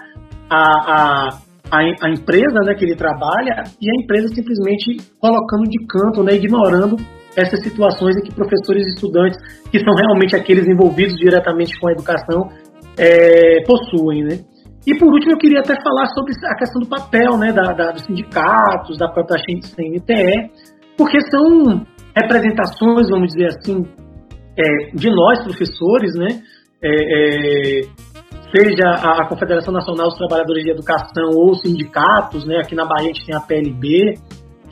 [0.50, 1.28] a, a,
[1.70, 6.34] a, a, empresa né, que ele trabalha e a empresa simplesmente colocando de canto, né,
[6.34, 6.96] ignorando
[7.36, 9.38] essas situações em que professores e estudantes,
[9.70, 12.48] que são realmente aqueles envolvidos diretamente com a educação,
[12.98, 14.38] é, possuem, né?
[14.86, 17.92] E por último, eu queria até falar sobre a questão do papel né, da, da
[17.92, 20.50] dos sindicatos, da própria CNTE,
[20.96, 23.84] porque são representações, vamos dizer assim,
[24.58, 26.42] é, de nós, professores, né?
[26.82, 28.12] É, é
[28.54, 32.58] seja a Confederação Nacional dos Trabalhadores de Educação ou sindicatos, né?
[32.58, 34.14] Aqui na Bahia a gente tem a PLB,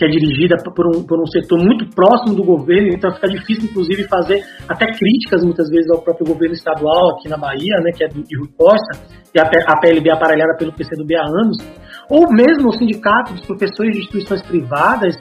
[0.01, 3.65] que é dirigida por um, por um setor muito próximo do governo, então fica difícil,
[3.65, 8.03] inclusive, fazer até críticas, muitas vezes, ao próprio governo estadual aqui na Bahia, né, que
[8.03, 8.99] é de Rui Costa,
[9.35, 11.59] e a, a PLB aparelhada pelo PCdoB há anos,
[12.09, 15.17] ou mesmo o sindicato dos professores de instituições privadas,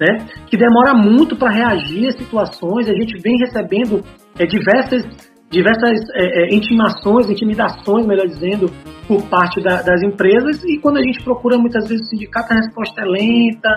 [0.00, 4.02] né, que demora muito para reagir a situações, a gente vem recebendo
[4.36, 5.06] é, diversas
[5.48, 8.66] diversas é, é, intimações, intimidações, melhor dizendo,
[9.06, 12.56] por parte da, das empresas e quando a gente procura muitas vezes o sindicato a
[12.56, 13.68] resposta é lenta,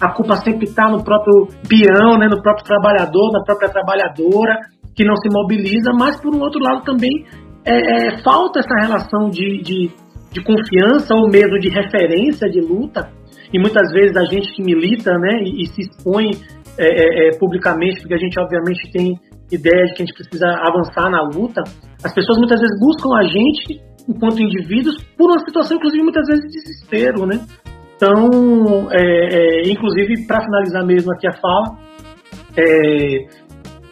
[0.00, 4.60] a culpa sempre está no próprio peão, né, no próprio trabalhador, na própria trabalhadora,
[4.94, 7.24] que não se mobiliza, mas por um outro lado também
[7.64, 9.90] é, é, falta essa relação de, de,
[10.30, 13.10] de, confiança ou mesmo de referência de luta,
[13.52, 16.30] e muitas vezes a gente que milita né, e, e se expõe
[16.78, 19.14] é, é, é, publicamente, porque a gente obviamente tem
[19.50, 21.62] ideia de que a gente precisa avançar na luta,
[22.04, 26.44] as pessoas muitas vezes buscam a gente enquanto indivíduos por uma situação, inclusive, muitas vezes
[26.44, 27.40] de desespero, né?
[27.96, 31.78] Então, é, é, inclusive, para finalizar mesmo aqui a fala,
[32.56, 33.16] é,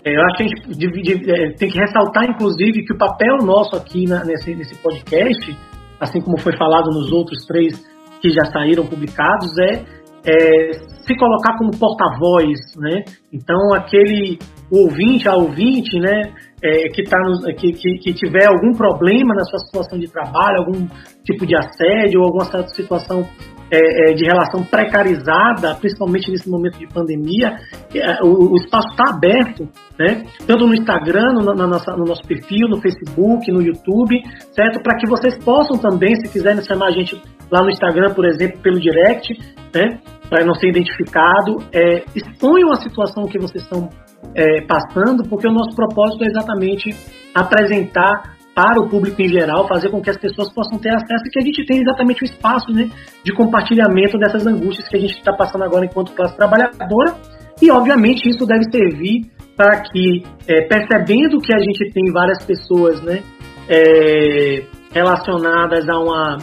[0.05, 3.75] é eu acho que a gente é, tem que ressaltar, inclusive, que o papel nosso
[3.75, 5.57] aqui na, nesse, nesse podcast,
[5.99, 7.83] assim como foi falado nos outros três
[8.21, 9.85] que já saíram publicados, é,
[10.27, 10.73] é
[11.07, 13.05] se colocar como porta-voz, né?
[13.33, 14.39] Então, aquele
[14.71, 19.45] ouvinte, a ouvinte, né, é, que, tá no, que, que, que, tiver algum problema na
[19.45, 20.87] sua situação de trabalho, algum
[21.25, 23.27] tipo de assédio ou alguma situação
[23.75, 27.57] é, é, de relação precarizada, principalmente nesse momento de pandemia,
[27.95, 30.25] é, o, o, espaço está aberto, né?
[30.47, 34.17] tanto no Instagram, no, na nossa, no nosso perfil, no Facebook, no YouTube,
[34.53, 34.83] certo?
[34.83, 38.61] Para que vocês possam também, se quiserem chamar a gente lá no Instagram, por exemplo,
[38.61, 39.39] pelo direct,
[39.75, 39.99] né?
[40.29, 43.89] para não ser identificado, é, exponham a situação que vocês estão
[44.35, 46.91] é, passando, porque o nosso propósito é exatamente
[47.35, 51.31] apresentar para o público em geral, fazer com que as pessoas possam ter acesso e
[51.31, 52.89] que a gente tenha exatamente o espaço né,
[53.25, 57.17] de compartilhamento dessas angústias que a gente está passando agora enquanto classe trabalhadora.
[57.61, 63.01] E, obviamente, isso deve servir para que, é, percebendo que a gente tem várias pessoas
[63.03, 63.23] né,
[63.69, 66.39] é, relacionadas a uma,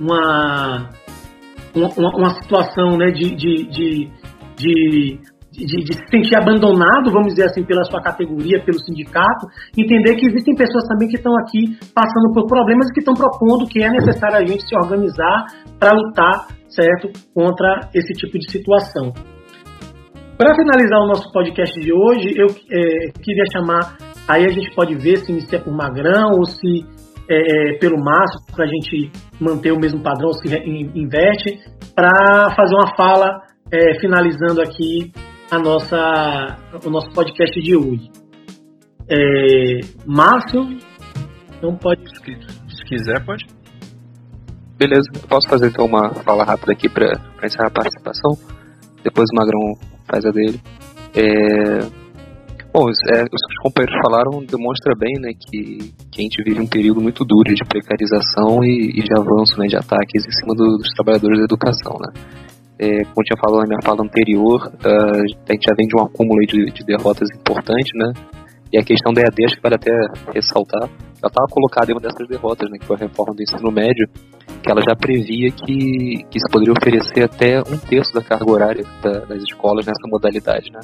[0.00, 0.90] uma,
[1.74, 4.10] uma, uma situação né, de, de, de,
[4.56, 5.18] de
[5.66, 10.26] de, de, se sentir abandonado, vamos dizer assim, pela sua categoria, pelo sindicato, entender que
[10.26, 13.90] existem pessoas também que estão aqui passando por problemas e que estão propondo que é
[13.90, 15.46] necessário a gente se organizar
[15.78, 19.12] para lutar, certo, contra esse tipo de situação.
[20.36, 23.96] Para finalizar o nosso podcast de hoje, eu é, queria chamar,
[24.28, 26.86] aí a gente pode ver se inicia por Magrão ou se
[27.28, 30.48] é, é pelo Márcio, para a gente manter o mesmo padrão, se
[30.94, 31.58] inverte,
[31.94, 33.42] para fazer uma fala
[33.72, 35.12] é, finalizando aqui
[35.50, 38.10] a nossa, o nosso podcast de hoje.
[39.08, 40.78] É, Márcio,
[41.62, 42.02] não pode.
[42.08, 43.46] Se quiser, pode.
[44.78, 48.32] Beleza, eu posso fazer então uma fala rápida aqui para encerrar a participação.
[49.02, 49.74] Depois o Magrão
[50.06, 50.60] faz a dele.
[51.16, 51.78] É,
[52.72, 56.60] bom, é, os que os companheiros falaram demonstra bem né, que, que a gente vive
[56.60, 60.54] um período muito duro de precarização e, e de avanço né, de ataques em cima
[60.54, 61.96] do, dos trabalhadores da educação.
[61.98, 62.47] Né?
[62.78, 65.96] É, como eu tinha falado na minha fala anterior, uh, a gente já vem de
[65.96, 68.12] um acúmulo de, de, derrotas importantes, né?
[68.72, 69.90] E a questão da EAD, acho que vale até
[70.32, 73.72] ressaltar, ela estava colocada em uma dessas derrotas, né, que foi a reforma do ensino
[73.72, 74.06] médio,
[74.62, 78.84] que ela já previa que, que se poderia oferecer até um terço da carga horária
[79.02, 80.80] da, das escolas nessa modalidade, né.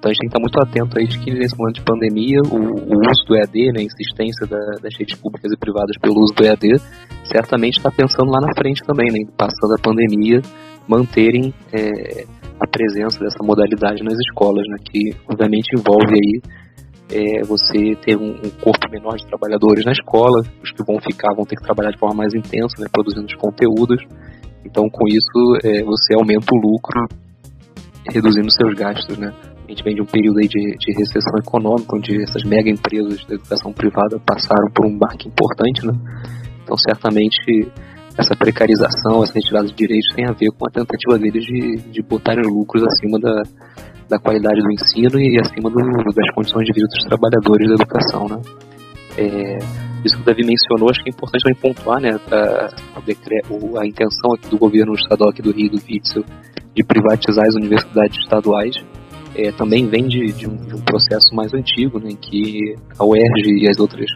[0.00, 2.40] Então a gente tem que estar muito atento aí de que nesse momento de pandemia
[2.50, 6.20] o, o uso do EAD, né, a insistência da, das redes públicas e privadas pelo
[6.20, 6.80] uso do EAD,
[7.24, 10.40] certamente está pensando lá na frente também, né, passando a pandemia,
[10.88, 12.24] manterem é,
[12.60, 16.40] a presença dessa modalidade nas escolas, né, que obviamente envolve aí
[17.12, 21.34] é, você ter um, um, corpo menor de trabalhadores na escola, os que vão ficar
[21.34, 24.00] vão ter que trabalhar de forma mais intensa, né, produzindo os conteúdos.
[24.64, 27.08] Então, com isso, é, você aumenta o lucro,
[28.08, 29.32] reduzindo seus gastos, né?
[29.66, 33.24] A gente vem de um período aí de, de recessão econômica, onde essas mega empresas
[33.26, 35.92] da educação privada passaram por um barco importante, né?
[36.62, 37.70] Então, certamente,
[38.18, 42.02] essa precarização, essa retirada de direitos tem a ver com a tentativa deles de, de
[42.02, 43.42] botarem lucros acima da,
[44.08, 45.76] da qualidade do ensino e acima do,
[46.12, 48.40] das condições de vida dos trabalhadores da educação, né?
[49.16, 49.58] É,
[50.04, 53.86] isso que o Davi mencionou, acho que é importante também pontuar, né, a, a, a
[53.86, 56.24] intenção aqui do governo estadual aqui do Rio, do Witzel,
[56.74, 58.76] de privatizar as universidades estaduais,
[59.34, 63.04] é, também vem de, de, um, de, um, processo mais antigo, né, em que a
[63.04, 64.10] UERJ e as outras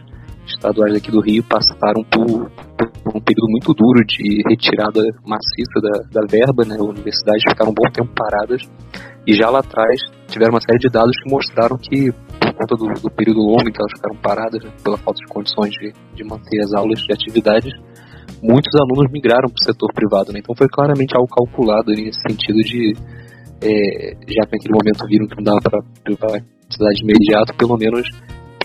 [0.47, 6.21] estaduais aqui do Rio passaram por, por um período muito duro de retirada maciça da,
[6.21, 8.61] da verba, né, universidades ficaram um bom tempo paradas,
[9.27, 13.01] e já lá atrás tiveram uma série de dados que mostraram que, por conta do,
[13.01, 16.23] do período longo em que elas ficaram paradas, né, pela falta de condições de, de
[16.23, 17.73] manter as aulas de atividades,
[18.41, 20.31] muitos alunos migraram para o setor privado.
[20.31, 20.39] Né?
[20.39, 22.93] Então foi claramente algo calculado nesse sentido de
[23.61, 28.07] é, já que naquele momento viram que não dava para privatizar de imediato, pelo menos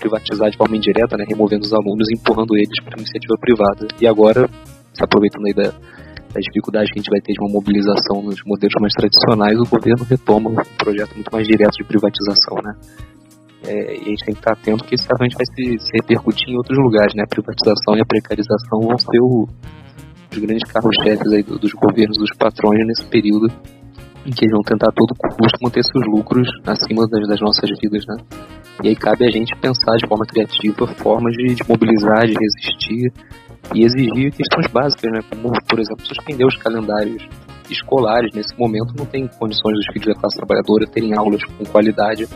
[0.01, 3.87] privatizar de forma indireta, né, removendo os alunos e empurrando eles para a iniciativa privada.
[4.01, 4.49] E agora,
[4.93, 8.41] se aproveitando aí da, da dificuldade que a gente vai ter de uma mobilização nos
[8.43, 12.73] modelos mais tradicionais, o governo retoma um projeto muito mais direto de privatização, né?
[13.63, 16.49] É, e a gente tem que estar atento que isso certamente vai se, se, repercutir
[16.49, 17.23] em outros lugares, né?
[17.23, 19.47] A privatização e a precarização vão ser o,
[20.31, 23.53] os grandes carros-chefes aí do, dos governos, dos patrões nesse período
[24.25, 27.69] em que eles vão tentar a todo custo manter seus lucros acima das, das, nossas
[27.81, 28.17] vidas, né?
[28.83, 33.11] E aí cabe a gente pensar de forma criativa formas de, de mobilizar, de resistir
[33.73, 35.19] e exigir questões básicas, né?
[35.29, 37.27] Como, por exemplo, suspender os calendários
[37.69, 38.33] escolares.
[38.33, 42.27] Nesse momento não tem condições dos filhos da classe trabalhadora terem aulas com qualidade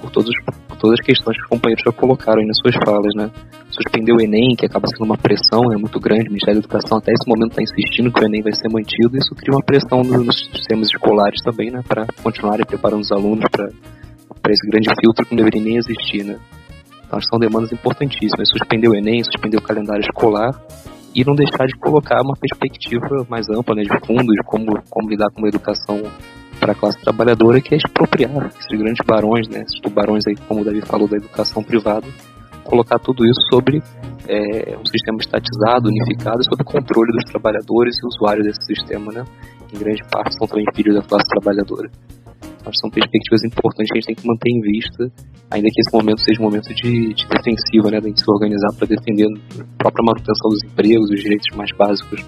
[0.00, 0.34] por, todos,
[0.68, 3.30] por todas as questões que os companheiros já colocaram aí nas suas falas, né?
[3.72, 6.98] Suspender o Enem, que acaba sendo uma pressão é muito grande, o Ministério da Educação
[6.98, 10.04] até esse momento está insistindo que o Enem vai ser mantido, isso cria uma pressão
[10.04, 11.80] nos sistemas escolares também, né?
[11.88, 16.38] Para continuarem preparando os alunos para esse grande filtro que não deveria nem existir, né?
[17.06, 18.48] Então, são demandas importantíssimas.
[18.50, 20.52] Suspender o Enem, suspender o calendário escolar
[21.14, 25.08] e não deixar de colocar uma perspectiva mais ampla, né, de fundo, de como, como
[25.08, 26.02] lidar com uma educação
[26.58, 30.60] para a classe trabalhadora que é expropriar esses grandes barões, né, esses tubarões aí, como
[30.60, 32.06] o Davi falou, da educação privada,
[32.64, 33.82] colocar tudo isso sobre
[34.28, 39.24] é, um sistema estatizado, unificado, sob controle dos trabalhadores e usuários desse sistema, né,
[39.72, 41.90] em grande parte são também filhos da classe trabalhadora.
[42.60, 45.10] Então, são perspectivas importantes que a gente tem que manter em vista,
[45.50, 48.86] ainda que esse momento seja um momento de, de defensiva, né, de se organizar para
[48.86, 52.22] defender a própria manutenção dos empregos, os direitos mais básicos,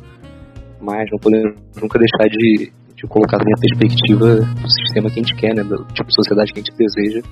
[0.80, 5.22] mas não podemos nunca deixar de, de colocar também a perspectiva do sistema que a
[5.22, 7.22] gente quer, né, do tipo de sociedade que a gente deseja,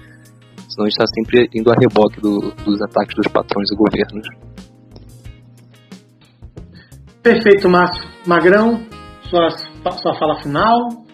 [0.73, 4.27] senão a gente está sempre indo a reboque do, dos ataques dos patrões e governos.
[7.23, 8.11] Perfeito, Márcio.
[8.27, 8.85] Magrão,
[9.29, 11.05] sua, sua fala final.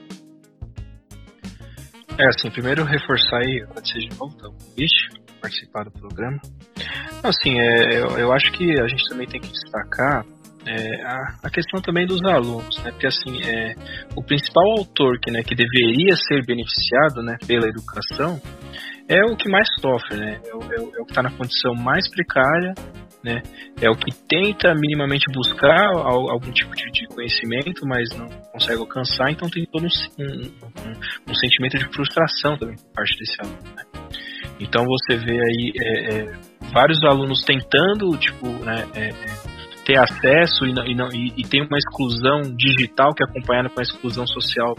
[2.18, 5.08] É, assim, primeiro reforçar aí, agradecer de novo o convite,
[5.40, 6.40] participar do programa.
[7.22, 10.24] Assim, é, eu, eu acho que a gente também tem que destacar
[10.66, 12.90] é, a, a, questão também dos alunos, né?
[12.90, 13.74] Porque assim, é,
[14.16, 18.40] o principal autor que, né, que deveria ser beneficiado né, pela educação
[19.09, 20.40] é o que mais sofre, né?
[20.44, 22.74] É o, é o, é o que está na condição mais precária,
[23.24, 23.42] né?
[23.80, 29.48] É o que tenta minimamente buscar algum tipo de, conhecimento, mas não consegue alcançar, então
[29.48, 33.82] tem todo um, um, um sentimento de frustração também por parte desse aluno, né?
[34.61, 36.32] Então você vê aí é, é,
[36.72, 41.42] vários alunos tentando, tipo, né, é, é ter acesso e, não, e, não, e, e,
[41.48, 44.76] tem uma exclusão digital que é acompanhada com a exclusão social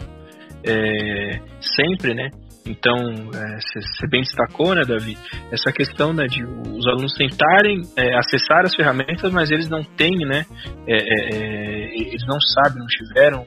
[0.64, 2.28] é, sempre, né?
[2.70, 5.18] Então, você é, bem destacou, né, Davi,
[5.50, 10.18] essa questão né, de os alunos tentarem é, acessar as ferramentas, mas eles não têm,
[10.20, 10.46] né,
[10.86, 13.46] é, é, é eles não sabem, não tiveram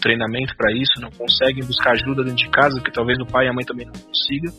[0.00, 3.48] treinamento para isso, não conseguem buscar ajuda dentro de casa, que talvez o pai e
[3.48, 4.52] a mãe também não consiga,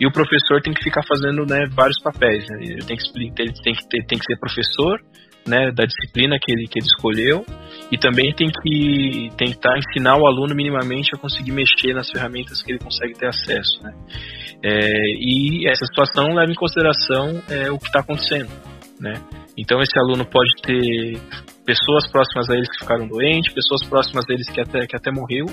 [0.00, 3.52] e o professor tem que ficar fazendo né, vários papéis, né, ele tem que, ele
[3.62, 4.98] tem que, ter, tem que ser professor,
[5.46, 7.44] né, da disciplina que ele, que ele escolheu
[7.90, 12.72] e também tem que tentar ensinar o aluno minimamente a conseguir mexer nas ferramentas que
[12.72, 13.82] ele consegue ter acesso.
[13.82, 13.92] Né?
[14.64, 18.50] É, e essa situação leva em consideração é, o que está acontecendo.
[19.00, 19.14] Né?
[19.58, 21.20] Então esse aluno pode ter
[21.66, 25.10] pessoas próximas a eles que ficaram doentes, pessoas próximas a eles que até, que até
[25.10, 25.46] morreu,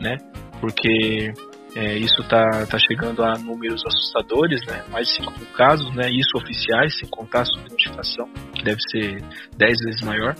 [0.00, 0.16] né?
[0.60, 1.32] Porque
[1.74, 4.82] é, isso está tá chegando a números assustadores, né?
[4.90, 6.10] Mais de 5 casos, né?
[6.10, 9.22] Isso oficiais, sem contar a subnotificação, que deve ser
[9.56, 10.34] 10 vezes maior.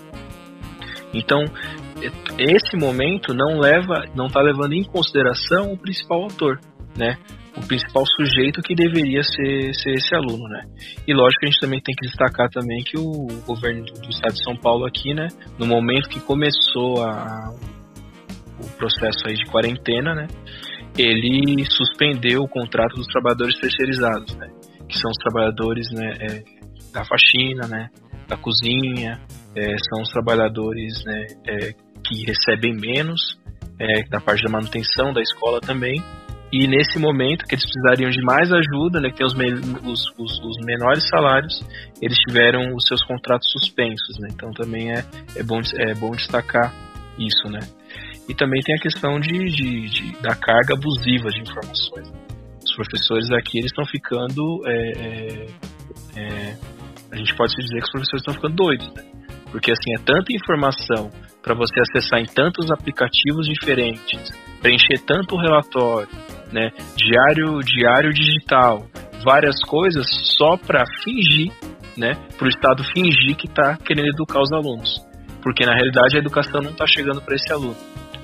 [1.12, 1.44] Então,
[2.38, 6.58] esse momento não leva, não está levando em consideração o principal autor,
[6.96, 7.16] né?
[7.56, 10.62] O principal sujeito que deveria ser, ser esse aluno, né?
[11.06, 14.34] E lógico a gente também tem que destacar também que o governo do, do estado
[14.34, 15.28] de São Paulo aqui, né?
[15.58, 17.52] No momento que começou a,
[18.60, 20.26] o processo aí de quarentena, né?
[20.98, 24.48] Ele suspendeu o contrato dos trabalhadores terceirizados, né?
[24.88, 26.14] Que são os trabalhadores, né?
[26.20, 26.42] É,
[26.92, 27.88] da faxina, né?
[28.28, 29.20] Da cozinha,
[29.56, 31.26] é, são os trabalhadores, né?
[31.46, 31.72] É,
[32.04, 33.38] que recebem menos
[33.78, 36.02] é, da parte da manutenção da escola também.
[36.52, 39.34] E nesse momento que eles precisariam de mais ajuda, né, que tem os,
[39.84, 41.64] os, os, os, menores salários,
[42.02, 44.18] eles tiveram os seus contratos suspensos.
[44.18, 44.28] Né?
[44.32, 45.04] Então também é,
[45.36, 46.74] é, bom, é bom destacar
[47.16, 47.48] isso.
[47.48, 47.60] Né?
[48.30, 52.12] E também tem a questão de, de, de da carga abusiva de informações.
[52.64, 54.62] Os professores aqui eles estão ficando.
[54.66, 55.46] É, é,
[56.16, 56.56] é
[57.10, 58.94] a gente pode dizer que os professores estão ficando doidos.
[58.94, 59.02] Né?
[59.50, 61.10] Porque assim, é tanta informação
[61.42, 64.30] para você acessar em tantos aplicativos diferentes,
[64.62, 66.08] preencher tanto relatório,
[66.52, 68.86] né, diário, diário digital,
[69.24, 70.06] várias coisas
[70.38, 71.50] só para fingir,
[71.96, 75.04] né, para o Estado fingir que está querendo educar os alunos,
[75.42, 77.76] porque na realidade a educação não está chegando para esse aluno.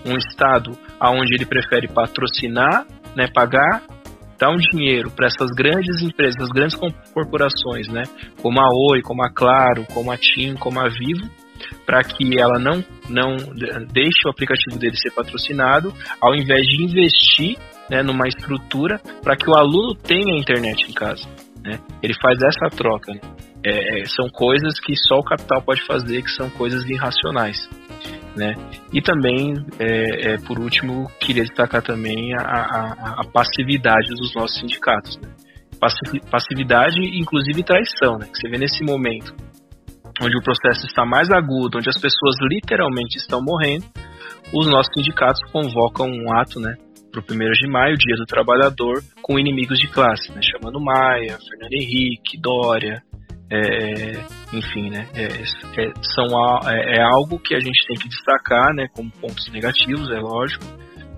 [0.07, 3.83] Um Estado aonde ele prefere patrocinar, né, pagar
[4.39, 6.79] dar um dinheiro para essas grandes empresas, as grandes
[7.13, 8.03] corporações, né,
[8.43, 11.27] como a Oi, como a Claro, como a TIM, como a Vivo,
[11.87, 13.37] para que ela não, não
[13.93, 17.57] deixe o aplicativo dele ser patrocinado, ao invés de investir
[17.89, 21.27] né, numa estrutura para que o aluno tenha internet em casa.
[21.65, 21.79] Né?
[22.03, 23.13] Ele faz essa troca.
[23.13, 23.21] Né?
[23.65, 27.69] É, é, são coisas que só o capital pode fazer, que são coisas irracionais.
[28.37, 28.55] Né?
[28.93, 34.59] E também, é, é, por último, queria destacar também a, a, a passividade dos nossos
[34.61, 35.19] sindicatos.
[35.19, 35.31] Né?
[36.31, 38.27] Passividade, inclusive traição, né?
[38.27, 39.35] que você vê nesse momento
[40.23, 43.85] onde o processo está mais agudo, onde as pessoas literalmente estão morrendo,
[44.53, 46.75] os nossos sindicatos convocam um ato, né,
[47.11, 51.39] para o 1 de maio, Dia do Trabalhador, com inimigos de classe, né, chamando Maia,
[51.39, 53.03] Fernando Henrique, Dória,
[53.51, 56.27] é, enfim, né, é, é, são,
[56.69, 60.65] é, é, algo que a gente tem que destacar, né, como pontos negativos, é lógico,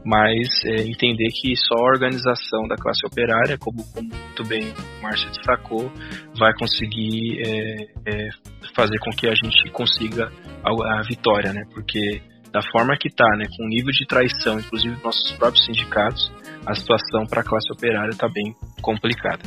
[0.04, 5.02] mas é, entender que só a organização da classe operária, como, como muito bem o
[5.02, 5.90] Márcio destacou,
[6.38, 8.28] vai conseguir é,
[8.74, 10.30] fazer com que a gente consiga
[10.64, 11.62] a, a, vitória, né?
[11.74, 12.22] Porque
[12.52, 16.32] da forma que está, né, com o nível de traição, inclusive dos nossos próprios sindicatos,
[16.64, 19.42] a situação para a classe operária está bem complicada.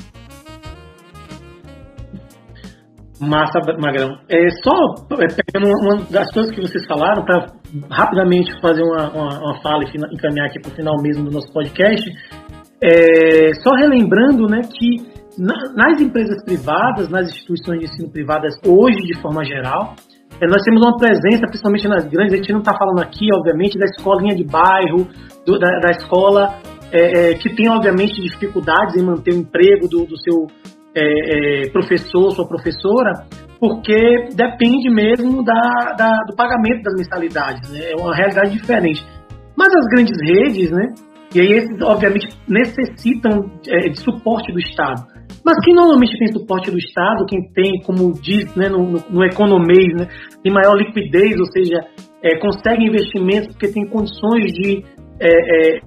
[3.22, 4.18] Massa, Magrão.
[4.28, 4.74] É, só
[5.22, 7.54] é, pegando uma das coisas que vocês falaram, para
[7.90, 11.54] rapidamente fazer uma, uma, uma fala e encaminhar aqui para o final mesmo do nosso
[11.54, 12.10] podcast,
[12.82, 15.06] é, só relembrando né, que
[15.38, 19.96] na, nas empresas privadas, nas instituições de ensino privadas, hoje, de forma geral,
[20.42, 23.78] é, nós temos uma presença, principalmente nas grandes, a gente não está falando aqui, obviamente,
[23.78, 25.08] da escolinha de bairro,
[25.46, 26.56] do, da, da, escola
[26.92, 30.48] é, é, que tem, obviamente, dificuldades em manter o emprego do, do seu
[30.96, 33.26] é, é, professor, sua professora,
[33.60, 37.92] porque depende mesmo da, da, do pagamento das mensalidades, né?
[37.92, 39.06] é uma realidade diferente.
[39.56, 40.88] Mas as grandes redes, né?
[41.34, 45.06] E aí esses, obviamente, necessitam é, de suporte do Estado.
[45.46, 49.24] Mas quem normalmente tem suporte do Estado, quem tem, como diz né, no, no, no
[49.24, 50.08] economês, né,
[50.44, 51.80] tem maior liquidez, ou seja,
[52.22, 54.84] é, consegue investimentos porque tem condições de
[55.20, 55.80] é, é,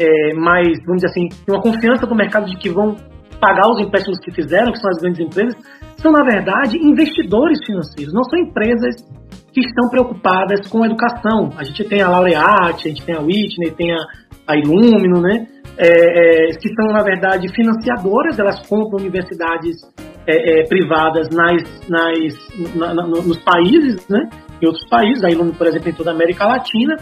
[0.00, 2.94] é mais, vamos dizer assim, uma confiança do mercado de que vão
[3.40, 5.54] pagar os empréstimos que fizeram, que são as grandes empresas,
[5.96, 8.96] são, na verdade, investidores financeiros, não são empresas
[9.52, 11.50] que estão preocupadas com a educação.
[11.56, 13.98] A gente tem a Laureate, a gente tem a Whitney, tem a,
[14.46, 15.46] a Illumino, né?
[15.76, 19.76] É, é, que são, na verdade, financiadoras, elas compram universidades
[20.26, 24.28] é, é privadas nas, nas, na, na, nos países, né?
[24.60, 26.96] Em outros países, a Illumino, por exemplo, em toda a América Latina,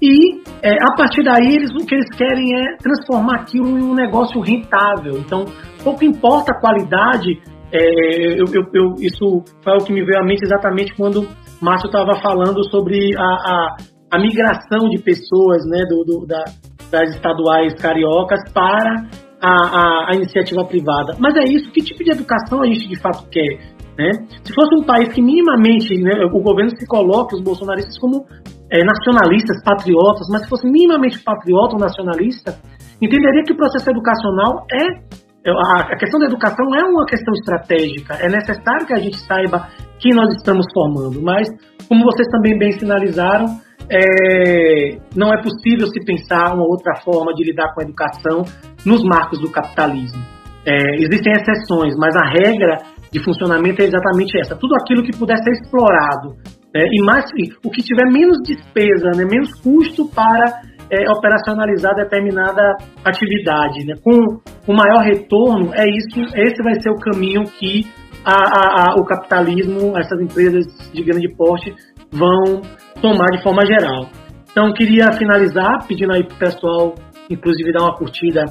[0.00, 3.94] e é, a partir daí eles, o que eles querem é transformar aquilo em um
[3.94, 5.16] negócio rentável.
[5.18, 5.46] Então,
[5.86, 7.40] pouco importa a qualidade,
[7.72, 11.28] é, eu, eu, eu, isso foi o que me veio à mente exatamente quando
[11.60, 13.76] Márcio estava falando sobre a, a,
[14.10, 16.42] a, migração de pessoas né, do, do, da,
[16.90, 19.06] das estaduais cariocas para
[19.40, 21.14] a, a, a, iniciativa privada.
[21.20, 23.76] Mas é isso, que tipo de educação a gente de fato quer?
[23.96, 24.10] Né?
[24.42, 28.26] Se fosse um país que minimamente né, o governo se coloque os bolsonaristas como
[28.70, 32.58] é, nacionalistas, patriotas, mas se fosse minimamente patriota ou nacionalista,
[33.00, 38.14] entenderia que o processo educacional é, a questão da educação é uma questão estratégica.
[38.14, 39.68] É necessário que a gente saiba
[39.98, 41.48] que nós estamos formando, mas
[41.88, 43.46] como vocês também bem sinalizaram,
[43.88, 48.42] é, não é possível se pensar uma outra forma de lidar com a educação
[48.84, 50.20] nos marcos do capitalismo.
[50.66, 52.78] É, existem exceções, mas a regra
[53.12, 54.56] de funcionamento é exatamente essa.
[54.56, 56.34] Tudo aquilo que puder ser explorado
[56.74, 57.24] né, e mais
[57.64, 60.60] o que tiver menos despesa, né, menos custo para
[60.90, 66.20] é, operacionalizar determinada atividade, né, com o maior retorno, é isso.
[66.34, 67.86] Esse vai ser o caminho que
[68.24, 71.74] a, a, a, o capitalismo, essas empresas de grande porte
[72.10, 72.62] vão
[73.00, 74.08] tomar de forma geral.
[74.50, 76.94] Então, queria finalizar pedindo aí para o pessoal,
[77.30, 78.44] inclusive, dar uma curtida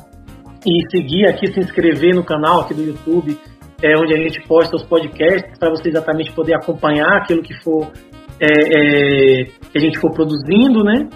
[0.66, 3.38] e seguir aqui, se inscrever no canal aqui do YouTube,
[3.84, 7.92] é, onde a gente posta os podcasts, para você exatamente poder acompanhar aquilo que for
[8.40, 11.08] é, é, que a gente for produzindo, né?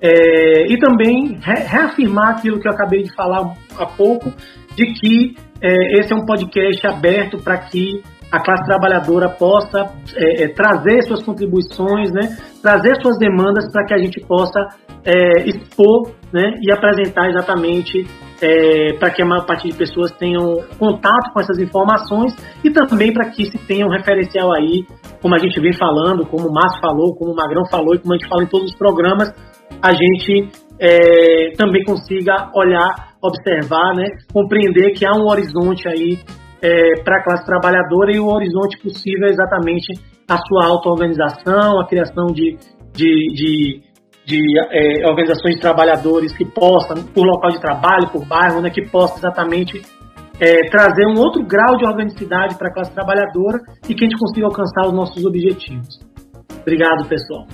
[0.00, 4.32] É, e também re reafirmar aquilo que eu acabei de falar há pouco,
[4.76, 10.44] de que é, esse é um podcast aberto para que a classe trabalhadora possa é,
[10.44, 14.68] é, trazer suas contribuições, né, trazer suas demandas para que a gente possa
[15.04, 18.06] é, expor né, e apresentar exatamente
[18.40, 23.12] é, para que a maior parte de pessoas tenham contato com essas informações e também
[23.12, 24.84] para que se tenha um referencial aí,
[25.22, 28.14] como a gente vem falando, como o Márcio falou, como o Magrão falou e como
[28.14, 29.32] a gente fala em todos os programas,
[29.82, 30.48] a gente
[30.80, 36.18] é, também consiga olhar, observar, né, compreender que há um horizonte aí
[36.62, 39.94] é, para a classe trabalhadora e o horizonte possível é exatamente
[40.28, 42.56] a sua auto-organização, a criação de,
[42.92, 43.82] de, de,
[44.26, 48.82] de é, organizações de trabalhadores que possam, por local de trabalho, por bairro, né, que
[48.88, 49.80] possam exatamente
[50.40, 53.58] é, trazer um outro grau de organicidade para a classe trabalhadora
[53.88, 55.98] e que a gente consiga alcançar os nossos objetivos.
[56.60, 57.46] Obrigado, pessoal.